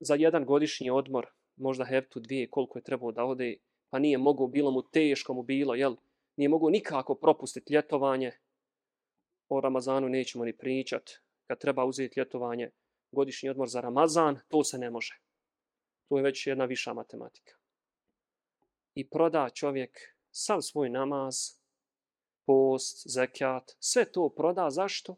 za 0.00 0.14
jedan 0.14 0.44
godišnji 0.44 0.90
odmor, 0.90 1.26
možda 1.56 1.84
heptu 1.84 2.20
dvije, 2.20 2.50
koliko 2.50 2.78
je 2.78 2.82
trebao 2.82 3.12
da 3.12 3.24
ode, 3.24 3.56
pa 3.94 3.98
nije 3.98 4.18
mogo, 4.18 4.46
bilo 4.46 4.70
mu 4.70 4.82
teško 4.82 5.34
mu 5.34 5.42
bilo, 5.42 5.74
jel? 5.74 5.96
Nije 6.36 6.48
mogu 6.48 6.70
nikako 6.70 7.14
propustiti 7.14 7.72
ljetovanje, 7.72 8.32
o 9.48 9.60
Ramazanu 9.60 10.08
nećemo 10.08 10.44
ni 10.44 10.56
pričat. 10.56 11.10
Kad 11.46 11.58
treba 11.58 11.84
uzeti 11.84 12.20
ljetovanje, 12.20 12.70
godišnji 13.12 13.48
odmor 13.48 13.68
za 13.68 13.80
Ramazan, 13.80 14.40
to 14.48 14.64
se 14.64 14.78
ne 14.78 14.90
može. 14.90 15.20
To 16.08 16.16
je 16.16 16.22
već 16.22 16.46
jedna 16.46 16.64
viša 16.64 16.92
matematika. 16.92 17.54
I 18.94 19.08
proda 19.10 19.50
čovjek 19.50 19.98
sav 20.30 20.60
svoj 20.60 20.90
namaz, 20.90 21.36
post, 22.46 23.08
zekat, 23.08 23.76
sve 23.78 24.12
to 24.12 24.28
proda. 24.28 24.70
Zašto? 24.70 25.16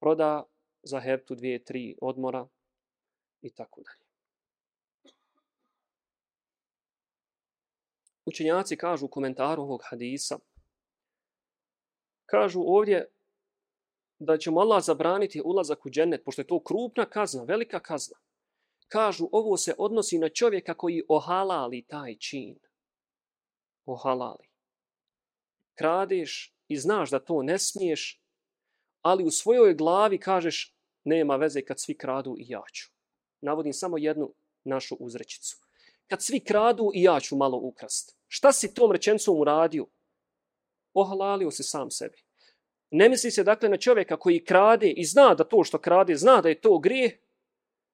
Proda 0.00 0.44
za 0.82 1.00
heptu 1.00 1.34
dvije, 1.34 1.64
tri 1.64 1.96
odmora 2.00 2.48
i 3.42 3.50
tako 3.50 3.82
dalje. 3.82 3.99
Učenjaci 8.30 8.76
kažu 8.76 9.06
u 9.06 9.08
komentaru 9.08 9.62
ovog 9.62 9.80
hadisa, 9.84 10.38
kažu 12.26 12.60
ovdje 12.66 13.08
da 14.18 14.38
će 14.38 14.50
mu 14.50 14.60
Allah 14.60 14.84
zabraniti 14.84 15.42
ulazak 15.44 15.86
u 15.86 15.90
džennet, 15.90 16.24
pošto 16.24 16.42
je 16.42 16.46
to 16.46 16.60
krupna 16.62 17.06
kazna, 17.06 17.42
velika 17.42 17.80
kazna. 17.80 18.16
Kažu, 18.88 19.28
ovo 19.32 19.56
se 19.56 19.74
odnosi 19.78 20.18
na 20.18 20.28
čovjeka 20.28 20.74
koji 20.74 21.02
ohalali 21.08 21.82
taj 21.82 22.16
čin. 22.18 22.58
Ohalali. 23.86 24.48
Kradeš 25.74 26.54
i 26.68 26.76
znaš 26.76 27.10
da 27.10 27.18
to 27.18 27.42
ne 27.42 27.58
smiješ, 27.58 28.20
ali 29.02 29.24
u 29.24 29.30
svojoj 29.30 29.74
glavi 29.74 30.18
kažeš, 30.18 30.74
nema 31.04 31.36
veze 31.36 31.62
kad 31.62 31.80
svi 31.80 31.96
kradu 31.98 32.36
i 32.38 32.44
ja 32.48 32.62
ću. 32.72 32.90
Navodim 33.40 33.72
samo 33.72 33.98
jednu 33.98 34.34
našu 34.64 34.94
uzrečicu. 34.94 35.69
Kad 36.10 36.22
svi 36.22 36.40
kradu 36.40 36.90
i 36.94 37.02
ja 37.02 37.20
ću 37.20 37.36
malo 37.36 37.58
ukrast. 37.58 38.16
Šta 38.28 38.52
si 38.52 38.74
tom 38.74 38.92
rečencom 38.92 39.40
uradio? 39.40 39.86
Ohalalio 40.94 41.50
si 41.50 41.62
sam 41.62 41.90
sebi. 41.90 42.18
Ne 42.90 43.08
misli 43.08 43.30
se 43.30 43.44
dakle 43.44 43.68
na 43.68 43.76
čovjeka 43.76 44.16
koji 44.16 44.44
krade 44.44 44.90
i 44.90 45.04
zna 45.04 45.34
da 45.34 45.44
to 45.44 45.64
što 45.64 45.78
krade, 45.78 46.16
zna 46.16 46.40
da 46.40 46.48
je 46.48 46.60
to 46.60 46.78
grijeh. 46.78 47.12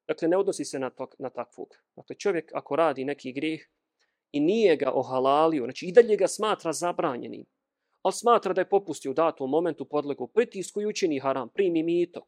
Dakle, 0.08 0.28
ne 0.28 0.36
odnosi 0.36 0.64
se 0.64 0.78
na, 0.78 0.90
to, 0.90 1.08
na 1.18 1.30
takvog. 1.30 1.68
Dakle, 1.96 2.16
čovjek 2.16 2.50
ako 2.54 2.76
radi 2.76 3.04
neki 3.04 3.32
grijeh 3.32 3.60
i 4.32 4.40
nije 4.40 4.76
ga 4.76 4.92
ohalalio, 4.92 5.64
znači 5.64 5.86
i 5.86 5.92
dalje 5.92 6.16
ga 6.16 6.26
smatra 6.26 6.72
zabranjenim, 6.72 7.44
ali 8.02 8.12
smatra 8.12 8.52
da 8.52 8.60
je 8.60 8.68
popustio 8.68 9.10
u 9.10 9.14
datom 9.14 9.50
momentu 9.50 9.84
podlegu 9.84 10.26
pritisku 10.26 10.80
i 10.80 10.86
učini 10.86 11.18
haram, 11.18 11.48
primi 11.48 11.82
mito. 11.82 12.26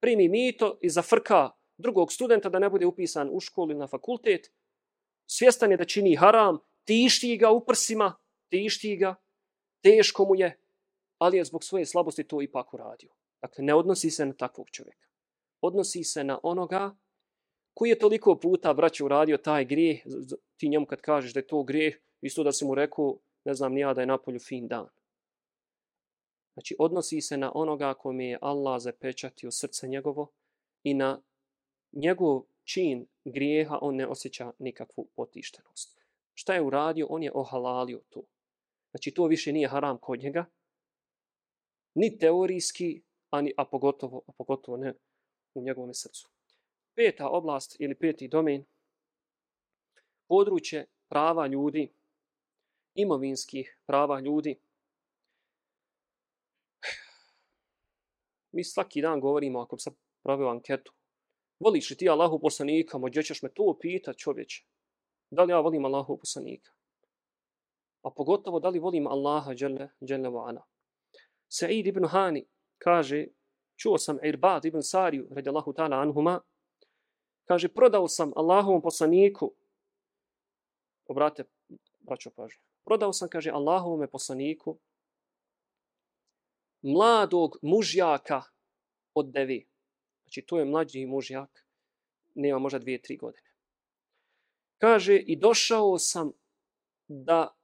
Primi 0.00 0.28
mito 0.28 0.78
i 0.80 0.88
zafrka 0.88 1.50
drugog 1.78 2.12
studenta 2.12 2.48
da 2.48 2.58
ne 2.58 2.70
bude 2.70 2.86
upisan 2.86 3.28
u 3.32 3.40
školu 3.40 3.70
ili 3.70 3.78
na 3.78 3.86
fakultet, 3.86 4.50
svjestan 5.30 5.70
je 5.70 5.76
da 5.76 5.84
čini 5.84 6.16
haram, 6.16 6.58
tišti 6.84 7.36
ga 7.36 7.50
u 7.50 7.64
prsima, 7.64 8.14
tišti 8.48 8.96
ga, 8.96 9.14
teško 9.82 10.24
mu 10.24 10.34
je, 10.34 10.58
ali 11.18 11.36
je 11.36 11.44
zbog 11.44 11.64
svoje 11.64 11.86
slabosti 11.86 12.24
to 12.24 12.42
ipak 12.42 12.74
uradio. 12.74 13.10
Dakle, 13.42 13.64
ne 13.64 13.74
odnosi 13.74 14.10
se 14.10 14.26
na 14.26 14.32
takvog 14.32 14.70
čovjeka. 14.70 15.06
Odnosi 15.60 16.04
se 16.04 16.24
na 16.24 16.38
onoga 16.42 16.96
koji 17.74 17.90
je 17.90 17.98
toliko 17.98 18.38
puta, 18.38 18.74
braće, 18.74 19.04
uradio 19.04 19.36
taj 19.36 19.64
grijeh, 19.64 20.02
ti 20.56 20.68
njemu 20.68 20.86
kad 20.86 21.00
kažeš 21.00 21.32
da 21.32 21.40
je 21.40 21.46
to 21.46 21.62
grijeh, 21.62 21.94
isto 22.20 22.42
da 22.42 22.52
si 22.52 22.64
mu 22.64 22.74
rekao, 22.74 23.18
ne 23.44 23.54
znam 23.54 23.72
nija 23.72 23.94
da 23.94 24.00
je 24.00 24.06
napolju 24.06 24.40
fin 24.40 24.68
dan. 24.68 24.88
Znači, 26.52 26.76
odnosi 26.78 27.20
se 27.20 27.36
na 27.36 27.52
onoga 27.54 27.94
kome 27.94 28.26
je 28.26 28.38
Allah 28.40 28.82
zapečatio 28.82 29.50
srce 29.50 29.88
njegovo 29.88 30.32
i 30.82 30.94
na 30.94 31.22
njegov 31.92 32.42
čin 32.64 33.06
grijeha 33.24 33.78
on 33.82 33.96
ne 33.96 34.06
osjeća 34.06 34.52
nikakvu 34.58 35.08
potištenost. 35.16 36.00
Šta 36.34 36.54
je 36.54 36.62
uradio? 36.62 37.06
On 37.10 37.22
je 37.22 37.32
ohalalio 37.34 38.00
to. 38.08 38.22
Znači, 38.90 39.10
to 39.10 39.26
više 39.26 39.52
nije 39.52 39.68
haram 39.68 39.98
kod 39.98 40.20
njega, 40.20 40.44
ni 41.94 42.18
teorijski, 42.18 43.02
ani, 43.30 43.52
a, 43.56 43.64
pogotovo, 43.64 44.22
a 44.26 44.32
pogotovo 44.32 44.76
ne 44.76 44.94
u 45.54 45.62
njegovom 45.62 45.94
srcu. 45.94 46.28
Peta 46.94 47.28
oblast 47.28 47.76
ili 47.80 47.94
peti 47.94 48.28
domen, 48.28 48.64
područje 50.28 50.86
prava 51.08 51.46
ljudi, 51.46 51.92
imovinskih 52.94 53.78
prava 53.86 54.20
ljudi. 54.20 54.60
Mi 58.52 58.64
svaki 58.64 59.02
dan 59.02 59.20
govorimo, 59.20 59.60
ako 59.60 59.78
sam 59.78 59.94
pravio 60.22 60.48
anketu, 60.48 60.92
voliš 61.60 61.90
li 61.90 61.96
ti 61.96 62.08
Allahu 62.08 62.38
poslanika, 62.40 62.98
mođe 62.98 63.22
ćeš 63.22 63.42
me 63.42 63.48
to 63.54 63.76
pitati 63.80 64.18
čovječe. 64.18 64.64
Da 65.30 65.42
li 65.44 65.52
ja 65.52 65.60
volim 65.60 65.84
Allahu 65.84 66.18
poslanika? 66.18 66.72
A 68.02 68.10
pogotovo 68.10 68.60
da 68.60 68.68
li 68.68 68.78
volim 68.78 69.06
Allaha 69.06 69.54
dželle, 69.54 69.88
dželle 70.04 70.28
wa. 70.28 70.62
Sa'id 71.48 71.86
ibn 71.86 72.04
Hani 72.04 72.46
kaže, 72.78 73.26
čuo 73.76 73.98
sam 73.98 74.18
Irbad 74.22 74.64
ibn 74.64 74.82
Sariju, 74.82 75.28
radijallahu 75.30 75.72
ta'ala 75.72 76.00
anhuma, 76.00 76.40
kaže, 77.44 77.68
prodao 77.68 78.08
sam 78.08 78.32
Allahovom 78.36 78.82
poslaniku, 78.82 79.52
obrate, 81.06 81.44
braćo 82.00 82.30
pažnju, 82.30 82.62
prodao 82.84 83.12
sam, 83.12 83.28
kaže, 83.28 83.50
Allahovom 83.50 84.08
poslaniku, 84.12 84.78
mladog 86.82 87.58
mužjaka 87.62 88.42
od 89.14 89.32
devi. 89.32 89.69
Znači, 90.30 90.46
to 90.46 90.58
je 90.58 90.64
mlađi 90.64 91.06
mužjak, 91.06 91.66
nema 92.34 92.58
možda 92.58 92.78
dvije, 92.78 93.02
tri 93.02 93.16
godine. 93.16 93.50
Kaže, 94.78 95.16
i 95.16 95.36
došao 95.36 95.98
sam 95.98 96.32
da 97.08 97.56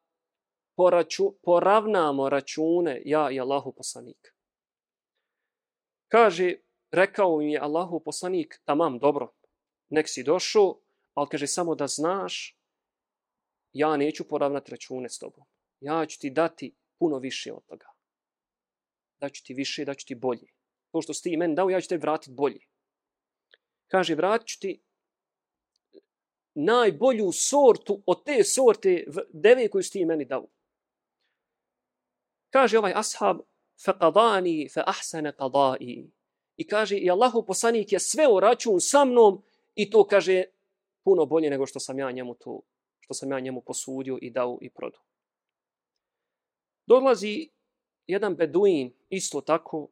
poraču, 0.77 1.25
poravnamo 1.43 2.29
račune 2.29 3.03
ja 3.05 3.31
i 3.31 3.41
Allahu 3.41 3.73
poslanik. 3.73 4.35
Kaže, 6.09 6.55
rekao 6.91 7.39
mi 7.39 7.53
je 7.53 7.61
Allahu 7.61 8.01
poslanik, 8.05 8.61
tamam, 8.65 8.99
dobro, 8.99 9.33
nek 9.89 10.09
si 10.09 10.23
došao, 10.23 10.81
ali 11.15 11.29
kaže 11.31 11.47
samo 11.47 11.75
da 11.75 11.87
znaš, 11.87 12.59
ja 13.73 13.97
neću 13.97 14.29
poravnati 14.29 14.71
račune 14.71 15.09
s 15.09 15.19
tobom. 15.19 15.45
Ja 15.81 16.07
ću 16.07 16.19
ti 16.21 16.31
dati 16.31 16.75
puno 16.99 17.19
više 17.19 17.53
od 17.53 17.65
toga. 17.67 17.87
Daću 19.21 19.45
ti 19.45 19.55
više, 19.55 19.85
daću 19.85 20.07
ti 20.07 20.15
bolje. 20.15 20.56
To 20.97 21.03
što 21.03 21.15
si 21.15 21.23
ti 21.23 21.37
meni 21.37 21.55
dao, 21.55 21.71
ja 21.71 21.81
ću 21.81 21.89
te 21.89 21.97
vratiti 21.97 22.33
bolje. 22.33 22.61
Kaže, 23.87 24.15
vratit 24.15 24.49
ću 24.49 24.61
ti 24.61 24.81
najbolju 26.55 27.33
sortu 27.33 28.03
od 28.07 28.25
te 28.25 28.45
sorte 28.45 29.05
deve 29.33 29.69
koju 29.69 29.83
si 29.83 29.93
ti 29.93 30.05
meni 30.05 30.25
dao. 30.25 30.47
Kaže 32.51 32.79
ovaj 32.79 32.93
ashab, 32.97 33.41
faqadani 33.85 34.73
fa 34.73 34.85
ahsana 34.87 35.33
qada'i. 35.33 36.09
I 36.57 36.67
kaže, 36.67 36.97
i 36.97 37.11
Allahu 37.11 37.45
poslanik 37.47 37.93
je 37.93 38.01
sve 38.01 38.29
u 38.29 38.41
račun 38.41 38.81
sa 38.81 39.05
mnom 39.05 39.43
i 39.75 39.91
to 39.91 40.07
kaže 40.07 40.45
puno 41.05 41.27
bolje 41.27 41.51
nego 41.51 41.67
što 41.67 41.81
sam 41.81 41.99
ja 41.99 42.11
njemu 42.11 42.35
to, 42.35 42.61
što 43.01 43.15
sam 43.15 43.31
ja 43.31 43.41
njemu 43.41 43.61
posudio 43.61 44.19
i 44.23 44.31
dao 44.31 44.59
i 44.61 44.71
prodao. 44.71 45.03
Dolazi 46.87 47.49
jedan 48.07 48.37
beduin, 48.37 48.93
isto 49.09 49.41
tako, 49.41 49.89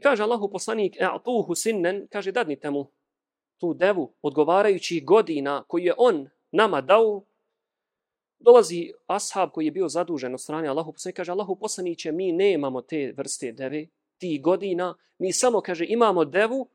i 0.00 0.02
kaže 0.02 0.22
Allahu 0.22 0.48
poslanik, 0.48 0.96
a'tuhu 1.00 1.54
sinnen, 1.54 2.06
kaže, 2.08 2.32
dadnite 2.32 2.70
mu 2.70 2.86
tu 3.58 3.74
devu, 3.74 4.14
odgovarajući 4.22 5.00
godina 5.00 5.64
koju 5.68 5.84
je 5.84 5.94
on 5.96 6.28
nama 6.50 6.80
dao, 6.80 7.24
dolazi 8.38 8.92
ashab 9.06 9.50
koji 9.50 9.64
je 9.64 9.70
bio 9.70 9.88
zadužen 9.88 10.34
od 10.34 10.40
strane 10.40 10.68
Allahu 10.68 10.92
poslanika, 10.92 11.16
kaže 11.16 11.32
Allahu 11.32 11.56
poslaniće, 11.56 12.12
mi 12.12 12.32
nemamo 12.32 12.82
te 12.82 13.12
vrste 13.16 13.52
deve, 13.52 13.86
ti 14.18 14.40
godina, 14.42 14.96
mi 15.18 15.32
samo, 15.32 15.60
kaže, 15.60 15.84
imamo 15.88 16.24
devu 16.24 16.68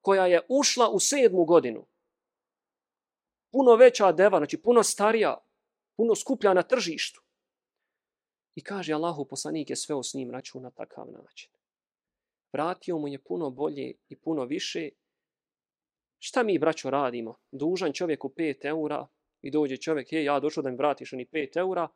koja 0.00 0.26
je 0.26 0.40
ušla 0.48 0.90
u 0.90 1.00
sedmu 1.00 1.44
godinu. 1.44 1.86
Puno 3.50 3.76
veća 3.76 4.12
deva, 4.12 4.38
znači 4.38 4.62
puno 4.62 4.82
starija, 4.82 5.38
puno 5.96 6.14
skuplja 6.14 6.54
na 6.54 6.62
tržištu. 6.62 7.22
I 8.54 8.64
kaže 8.64 8.92
Allahu 8.92 9.24
poslanik 9.24 9.70
je 9.70 9.76
sve 9.76 9.96
s 10.02 10.14
njim 10.14 10.30
račun 10.30 10.62
na 10.62 10.70
takav 10.70 11.06
način. 11.10 11.50
Vratio 12.52 12.98
mu 12.98 13.08
je 13.08 13.18
puno 13.18 13.50
bolje 13.50 13.92
i 14.08 14.16
puno 14.16 14.44
više. 14.44 14.88
Šta 16.18 16.42
mi, 16.42 16.58
braćo, 16.58 16.90
radimo? 16.90 17.36
Dužan 17.50 17.92
čovjeku 17.92 18.28
5 18.28 18.66
eura, 18.66 19.06
i 19.42 19.50
dođe 19.50 19.76
čovjek, 19.76 20.12
je, 20.12 20.24
ja 20.24 20.40
došao 20.40 20.62
da 20.62 20.70
mi 20.70 20.76
vratiš 20.76 21.12
oni 21.12 21.26
5 21.26 21.58
eura, 21.58 21.88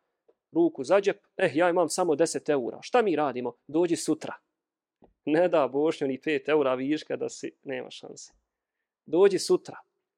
ruku 0.53 0.85
za 0.85 1.01
džep, 1.01 1.17
eh, 1.37 1.51
ja 1.55 1.71
imam 1.71 1.89
samo 1.89 2.15
10 2.15 2.51
eura. 2.51 2.79
Šta 2.83 3.03
mi 3.03 3.17
radimo? 3.17 3.53
Dođi 3.67 3.97
sutra. 3.97 4.35
Ne 5.25 5.49
da 5.49 5.69
bošnjo 5.69 6.07
ni 6.07 6.19
5 6.19 6.49
eura 6.49 6.75
viška 6.75 7.17
da 7.17 7.29
si, 7.29 7.53
nema 7.63 7.91
šanse. 7.91 8.33
Dođi 9.07 9.39
sutra. 9.39 9.77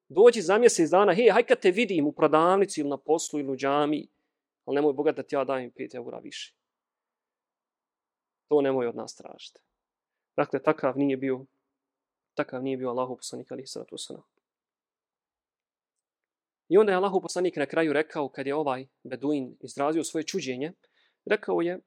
Dođi 0.09 0.41
za 0.41 0.57
mjesec 0.57 0.89
dana, 0.89 1.13
hej, 1.13 1.29
haj 1.29 1.43
kad 1.43 1.59
te 1.59 1.71
vidim 1.71 2.07
u 2.07 2.11
prodavnici 2.11 2.81
ili 2.81 2.89
na 2.89 2.97
poslu 2.97 3.39
ili 3.39 3.51
u 3.51 3.55
džami, 3.55 4.07
ali 4.65 4.75
nemoj 4.75 4.93
Boga 4.93 5.11
da 5.11 5.23
ti 5.23 5.35
ja 5.35 5.43
dajem 5.43 5.71
5 5.71 5.95
eura 5.95 6.19
više. 6.19 6.53
To 8.47 8.61
nemoj 8.61 8.87
od 8.87 8.95
nas 8.95 9.15
tražiti. 9.15 9.61
Dakle, 10.39 10.63
takav 10.63 10.97
nije 10.97 11.17
bio, 11.17 11.45
takav 12.33 12.63
nije 12.63 12.77
bio 12.77 12.89
Allahu 12.89 13.15
poslanik 13.15 13.51
ali 13.51 13.67
sallatu 13.67 13.89
to 13.89 13.97
sana. 13.97 14.23
I 16.69 16.77
onda 16.77 16.91
je 16.91 16.95
Allahu 16.95 17.21
poslanik 17.21 17.55
na 17.55 17.65
kraju 17.65 17.93
rekao, 17.93 18.29
kad 18.29 18.47
je 18.47 18.55
ovaj 18.55 18.87
Beduin 19.03 19.57
izrazio 19.61 20.03
svoje 20.03 20.23
čuđenje, 20.23 20.73
rekao 21.25 21.61
je, 21.61 21.79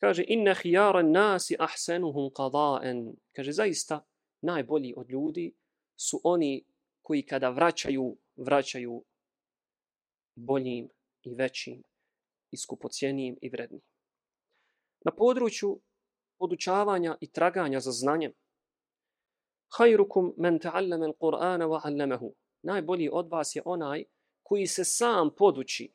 kaže, 0.00 0.24
inna 0.28 0.54
hijara 0.54 1.02
nasi 1.02 1.56
ahsenuhum 1.58 2.30
qada'en. 2.30 3.14
Kaže, 3.36 3.52
zaista, 3.52 4.04
najbolji 4.40 4.94
od 4.96 5.10
ljudi 5.10 5.54
su 5.96 6.20
oni 6.24 6.64
koji 7.02 7.22
kada 7.22 7.50
vraćaju, 7.50 8.16
vraćaju 8.36 9.04
boljim 10.34 10.88
i 11.22 11.34
većim, 11.34 11.82
i 12.50 12.56
skupocijenijim 12.56 13.38
i 13.42 13.48
vrednim. 13.48 13.80
Na 15.04 15.12
području 15.12 15.80
podučavanja 16.38 17.16
i 17.20 17.30
traganja 17.30 17.80
za 17.80 17.92
znanjem, 17.92 18.32
hajrukum 19.76 20.34
men 20.36 20.58
ta'allama 20.58 21.12
al-Qur'ana 21.12 21.66
wa 21.66 21.80
'allamahu 21.84 22.32
najbolji 22.62 23.08
od 23.12 23.28
vas 23.28 23.56
je 23.56 23.62
onaj 23.64 24.04
koji 24.42 24.66
se 24.66 24.84
sam 24.84 25.30
poduči. 25.36 25.92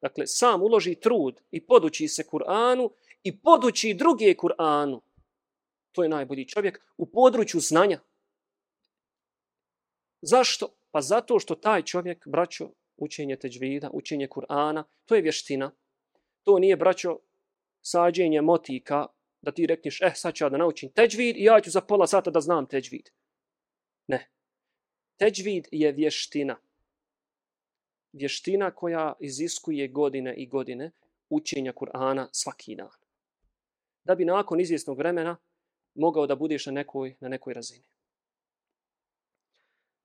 Dakle, 0.00 0.26
sam 0.26 0.62
uloži 0.62 0.94
trud 0.94 1.40
i 1.50 1.66
poduči 1.66 2.08
se 2.08 2.22
Kur'anu 2.32 2.90
i 3.22 3.40
poduči 3.40 3.94
druge 3.94 4.34
Kur'anu. 4.34 5.00
To 5.92 6.02
je 6.02 6.08
najbolji 6.08 6.48
čovjek 6.48 6.80
u 6.96 7.06
području 7.06 7.60
znanja. 7.60 8.00
Zašto? 10.22 10.68
Pa 10.90 11.00
zato 11.00 11.38
što 11.38 11.54
taj 11.54 11.82
čovjek, 11.82 12.28
braćo, 12.28 12.70
učenje 12.96 13.36
teđvida, 13.36 13.90
učenje 13.92 14.28
Kur'ana, 14.28 14.84
to 15.04 15.14
je 15.14 15.22
vještina. 15.22 15.70
To 16.42 16.58
nije, 16.58 16.76
braćo, 16.76 17.18
sađenje 17.80 18.42
motika, 18.42 19.06
da 19.46 19.52
ti 19.52 19.66
rekneš, 19.66 20.00
eh, 20.02 20.12
sad 20.14 20.34
ću 20.34 20.44
ja 20.44 20.48
da 20.48 20.56
naučim 20.56 20.90
teđvid 20.90 21.36
i 21.36 21.44
ja 21.44 21.60
ću 21.60 21.70
za 21.70 21.80
pola 21.80 22.06
sata 22.06 22.30
da 22.30 22.40
znam 22.40 22.66
teđvid. 22.66 23.10
Ne. 24.06 24.30
Teđvid 25.16 25.68
je 25.72 25.92
vještina. 25.92 26.56
Vještina 28.12 28.70
koja 28.70 29.12
iziskuje 29.20 29.88
godine 29.88 30.34
i 30.34 30.46
godine 30.46 30.90
učenja 31.28 31.72
Kur'ana 31.72 32.26
svaki 32.32 32.74
dan. 32.74 32.98
Da 34.04 34.14
bi 34.14 34.24
nakon 34.24 34.60
izvjesnog 34.60 34.98
vremena 34.98 35.36
mogao 35.94 36.26
da 36.26 36.36
budeš 36.36 36.66
na 36.66 36.72
nekoj, 36.72 37.14
na 37.20 37.28
nekoj 37.28 37.54
razini. 37.54 37.84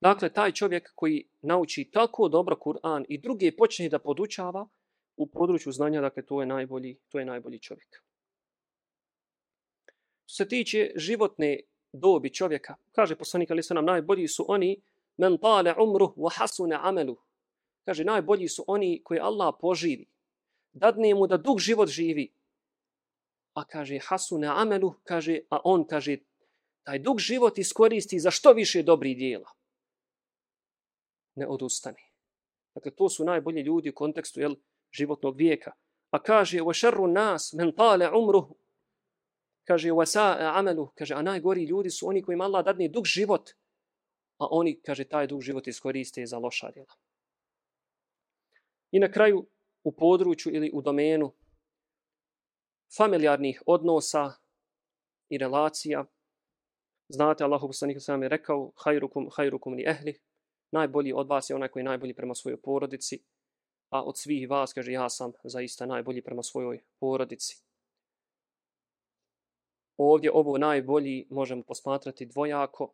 Dakle, 0.00 0.32
taj 0.32 0.52
čovjek 0.52 0.92
koji 0.94 1.24
nauči 1.40 1.90
tako 1.92 2.28
dobro 2.28 2.56
Kur'an 2.56 3.04
i 3.08 3.18
drugi 3.18 3.56
počne 3.56 3.88
da 3.88 3.98
podučava 3.98 4.68
u 5.16 5.26
području 5.26 5.72
znanja, 5.72 6.00
dakle, 6.00 6.26
to 6.26 6.40
je 6.40 6.46
najbolji, 6.46 6.96
to 7.08 7.18
je 7.18 7.24
najbolji 7.24 7.58
čovjek. 7.58 8.11
Što 10.32 10.44
se 10.44 10.48
tiče 10.48 10.90
životne 10.96 11.60
dobi 11.92 12.34
čovjeka, 12.34 12.74
kaže 12.92 13.16
poslanik 13.16 13.50
ali 13.50 13.62
se 13.62 13.74
nam 13.74 13.84
najbolji 13.84 14.28
su 14.28 14.44
oni 14.48 14.82
men 15.16 15.38
tale 15.38 15.74
umru 15.78 16.06
wa 16.16 16.32
hasuna 16.38 16.80
amelu. 16.82 17.16
Kaže, 17.84 18.04
najbolji 18.04 18.48
su 18.48 18.64
oni 18.66 19.02
koji 19.04 19.20
Allah 19.20 19.54
poživi. 19.60 20.06
Dadne 20.72 21.14
mu 21.14 21.26
da 21.26 21.36
dug 21.36 21.58
život 21.58 21.88
živi. 21.88 22.32
A 23.54 23.64
kaže, 23.64 23.98
hasuna 23.98 24.54
amelu, 24.56 24.94
kaže, 25.04 25.40
a 25.50 25.60
on 25.64 25.84
kaže, 25.86 26.16
taj 26.82 26.98
dug 26.98 27.18
život 27.18 27.58
iskoristi 27.58 28.20
za 28.20 28.30
što 28.30 28.52
više 28.52 28.82
dobri 28.82 29.14
dijela. 29.14 29.50
Ne 31.34 31.46
odustani. 31.46 32.02
Dakle, 32.74 32.90
to 32.90 33.08
su 33.08 33.24
najbolji 33.24 33.60
ljudi 33.60 33.90
u 33.90 33.94
kontekstu 33.94 34.40
jel, 34.40 34.54
životnog 34.92 35.36
vijeka. 35.36 35.72
A 36.10 36.22
kaže, 36.22 36.60
wa 36.60 36.72
šerru 36.72 37.06
nas, 37.06 37.52
men 37.52 37.72
tale 37.76 38.10
umru, 38.10 38.61
kaže, 39.64 39.90
wasa 39.90 40.36
amelu, 40.54 40.90
kaže, 40.98 41.14
a 41.14 41.22
najgori 41.22 41.64
ljudi 41.64 41.90
su 41.90 42.08
oni 42.08 42.22
kojima 42.22 42.44
Allah 42.44 42.64
dadne 42.64 42.88
dug 42.88 43.06
život, 43.06 43.50
a 44.38 44.46
oni, 44.50 44.80
kaže, 44.82 45.04
taj 45.04 45.26
dug 45.26 45.42
život 45.42 45.66
iskoriste 45.66 46.26
za 46.26 46.38
loša 46.38 46.70
djela. 46.70 46.94
I 48.90 49.00
na 49.00 49.12
kraju, 49.12 49.46
u 49.84 49.92
području 49.92 50.54
ili 50.54 50.70
u 50.74 50.82
domenu 50.82 51.32
familijarnih 52.96 53.62
odnosa 53.66 54.32
i 55.28 55.38
relacija, 55.38 56.04
znate, 57.08 57.44
Allah 57.44 57.60
poslanik 57.60 57.96
sam 58.00 58.22
je 58.22 58.28
rekao, 58.28 58.72
hajrukum, 58.76 59.28
hajrukum 59.32 59.74
ni 59.74 59.84
ehli, 59.88 60.20
najbolji 60.70 61.12
od 61.12 61.28
vas 61.28 61.50
je 61.50 61.56
onaj 61.56 61.68
koji 61.68 61.80
je 61.80 61.84
najbolji 61.84 62.14
prema 62.14 62.34
svojoj 62.34 62.60
porodici, 62.62 63.22
a 63.90 64.02
od 64.02 64.18
svih 64.18 64.50
vas, 64.50 64.72
kaže, 64.72 64.92
ja 64.92 65.08
sam 65.08 65.32
zaista 65.44 65.86
najbolji 65.86 66.22
prema 66.22 66.42
svojoj 66.42 66.82
porodici. 66.98 67.71
Ovdje 69.96 70.30
ovo 70.34 70.58
najbolji 70.58 71.26
možemo 71.30 71.62
posmatrati 71.62 72.26
dvojako, 72.26 72.92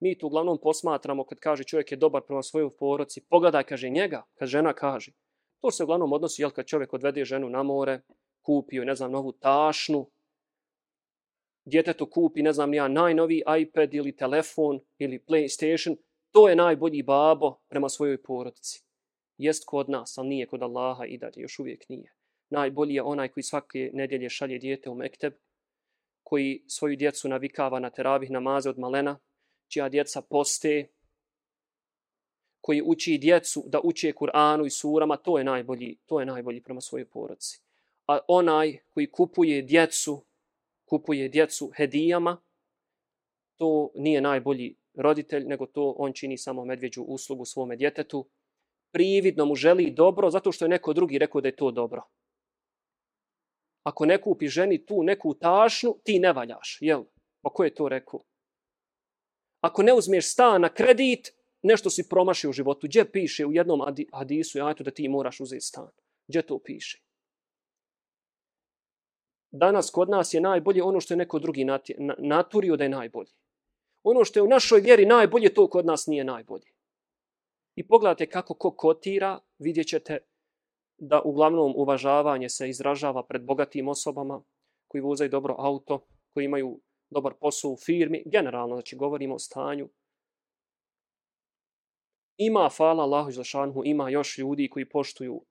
Mi 0.00 0.18
to 0.18 0.26
uglavnom 0.26 0.58
posmatramo 0.62 1.24
kad 1.24 1.38
kaže 1.38 1.64
čovjek 1.64 1.92
je 1.92 1.96
dobar 1.96 2.22
prema 2.22 2.42
svojoj 2.42 2.70
poroci. 2.76 3.20
Pogledaj, 3.28 3.64
kaže 3.64 3.88
njega, 3.88 4.22
kad 4.34 4.48
žena 4.48 4.72
kaže. 4.72 5.12
To 5.60 5.70
se 5.70 5.84
uglavnom 5.84 6.12
odnosi, 6.12 6.42
jel, 6.42 6.50
kad 6.50 6.66
čovjek 6.66 6.92
odvede 6.92 7.24
ženu 7.24 7.48
na 7.48 7.62
more, 7.62 8.00
kupio, 8.42 8.84
ne 8.84 8.94
znam, 8.94 9.12
novu 9.12 9.32
tašnu, 9.32 10.10
djetetu 11.64 12.06
kupi, 12.06 12.42
ne 12.42 12.52
znam, 12.52 12.74
ja, 12.74 12.88
najnoviji 12.88 13.42
iPad 13.60 13.94
ili 13.94 14.16
telefon 14.16 14.80
ili 14.98 15.24
PlayStation, 15.28 15.96
to 16.30 16.48
je 16.48 16.56
najbolji 16.56 17.02
babo 17.02 17.54
prema 17.68 17.88
svojoj 17.88 18.22
porodici. 18.22 18.84
Jest 19.38 19.64
kod 19.66 19.88
nas, 19.88 20.18
ali 20.18 20.28
nije 20.28 20.46
kod 20.46 20.62
Allaha 20.62 21.04
i 21.04 21.18
dalje, 21.18 21.34
još 21.36 21.58
uvijek 21.58 21.88
nije. 21.88 22.12
Najbolji 22.50 22.94
je 22.94 23.02
onaj 23.02 23.28
koji 23.28 23.44
svake 23.44 23.90
nedjelje 23.92 24.28
šalje 24.30 24.58
dijete 24.58 24.90
u 24.90 24.94
mekteb, 24.94 25.32
koji 26.28 26.62
svoju 26.66 26.96
djecu 26.96 27.28
navikava 27.28 27.78
na 27.78 27.90
teravih 27.90 28.30
namaze 28.30 28.70
od 28.70 28.78
malena, 28.78 29.18
čija 29.68 29.88
djeca 29.88 30.22
poste, 30.22 30.88
koji 32.60 32.82
uči 32.82 33.18
djecu 33.18 33.64
da 33.66 33.80
uče 33.84 34.12
Kur'anu 34.12 34.66
i 34.66 34.70
surama, 34.70 35.16
to 35.16 35.38
je 35.38 35.44
najbolji, 35.44 35.96
to 36.06 36.20
je 36.20 36.26
najbolji 36.26 36.60
prema 36.60 36.80
svojoj 36.80 37.04
porodici. 37.04 37.60
A 38.06 38.18
onaj 38.28 38.78
koji 38.94 39.06
kupuje 39.10 39.62
djecu, 39.62 40.24
kupuje 40.84 41.28
djecu 41.28 41.70
hedijama, 41.76 42.36
to 43.56 43.90
nije 43.94 44.20
najbolji 44.20 44.74
roditelj, 44.94 45.44
nego 45.44 45.66
to 45.66 45.94
on 45.98 46.12
čini 46.12 46.38
samo 46.38 46.64
medvjeđu 46.64 47.02
uslugu 47.02 47.44
svome 47.44 47.76
djetetu. 47.76 48.26
Prividno 48.92 49.44
mu 49.44 49.54
želi 49.54 49.90
dobro, 49.90 50.30
zato 50.30 50.52
što 50.52 50.64
je 50.64 50.68
neko 50.68 50.92
drugi 50.92 51.18
rekao 51.18 51.40
da 51.40 51.48
je 51.48 51.56
to 51.56 51.70
dobro. 51.70 52.02
Ako 53.86 54.06
ne 54.06 54.18
kupi 54.22 54.48
ženi 54.48 54.86
tu 54.86 55.02
neku 55.02 55.34
tašnu, 55.34 55.98
ti 56.04 56.18
ne 56.18 56.32
valjaš, 56.32 56.78
jel? 56.80 57.04
Pa 57.42 57.50
ko 57.50 57.64
je 57.64 57.74
to 57.74 57.88
rekao? 57.88 58.24
Ako 59.60 59.82
ne 59.82 59.94
uzmeš 59.94 60.32
stan 60.32 60.60
na 60.60 60.68
kredit, 60.68 61.30
nešto 61.62 61.90
si 61.90 62.08
promašio 62.08 62.50
u 62.50 62.52
životu. 62.52 62.86
Gdje 62.86 63.12
piše 63.12 63.46
u 63.46 63.52
jednom 63.52 63.80
hadisu, 64.12 64.58
ajto 64.62 64.84
da 64.84 64.90
ti 64.90 65.08
moraš 65.08 65.40
uzeti 65.40 65.60
stan? 65.60 65.88
Gdje 66.28 66.42
to 66.42 66.58
piše? 66.58 67.02
Danas 69.50 69.90
kod 69.90 70.10
nas 70.10 70.34
je 70.34 70.40
najbolje 70.40 70.82
ono 70.82 71.00
što 71.00 71.14
je 71.14 71.18
neko 71.18 71.38
drugi 71.38 71.66
naturio 72.18 72.76
da 72.76 72.84
je 72.84 72.90
najbolje. 72.90 73.30
Ono 74.02 74.24
što 74.24 74.38
je 74.38 74.42
u 74.42 74.48
našoj 74.48 74.80
vjeri 74.80 75.06
najbolje, 75.06 75.54
to 75.54 75.70
kod 75.70 75.86
nas 75.86 76.06
nije 76.06 76.24
najbolje. 76.24 76.72
I 77.76 77.86
pogledajte 77.86 78.26
kako 78.26 78.54
ko 78.54 78.70
kotira, 78.70 79.40
vidjet 79.58 79.86
ćete 79.86 80.18
da 80.98 81.22
uglavnom 81.24 81.72
uvažavanje 81.76 82.48
se 82.48 82.68
izražava 82.68 83.26
pred 83.26 83.44
bogatim 83.44 83.88
osobama 83.88 84.42
koji 84.88 85.00
vozaju 85.00 85.30
dobro 85.30 85.54
auto, 85.58 86.06
koji 86.34 86.44
imaju 86.44 86.80
dobar 87.10 87.34
posao 87.40 87.70
u 87.70 87.76
firmi, 87.76 88.22
generalno, 88.26 88.76
znači 88.76 88.96
govorimo 88.96 89.34
o 89.34 89.38
stanju. 89.38 89.88
Ima, 92.36 92.68
fala 92.68 93.02
Allahu 93.02 93.30
Žešanhu, 93.30 93.82
ima 93.84 94.10
još 94.10 94.38
ljudi 94.38 94.70
koji 94.70 94.88
poštuju 94.88 95.44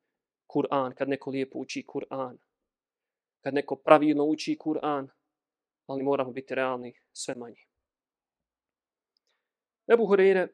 Kur'an, 0.48 0.94
kad 0.94 1.10
neko 1.10 1.30
lijepo 1.30 1.60
uči 1.60 1.86
Kur'an, 1.88 2.38
kad 3.42 3.54
neko 3.54 3.76
pravilno 3.76 4.24
uči 4.24 4.58
Kur'an, 4.60 5.08
ali 5.86 6.04
moramo 6.04 6.32
biti 6.32 6.56
realni 6.56 6.94
sve 7.12 7.36
manje. 7.36 7.62
Ebu 9.94 10.06
Hureyre 10.06 10.48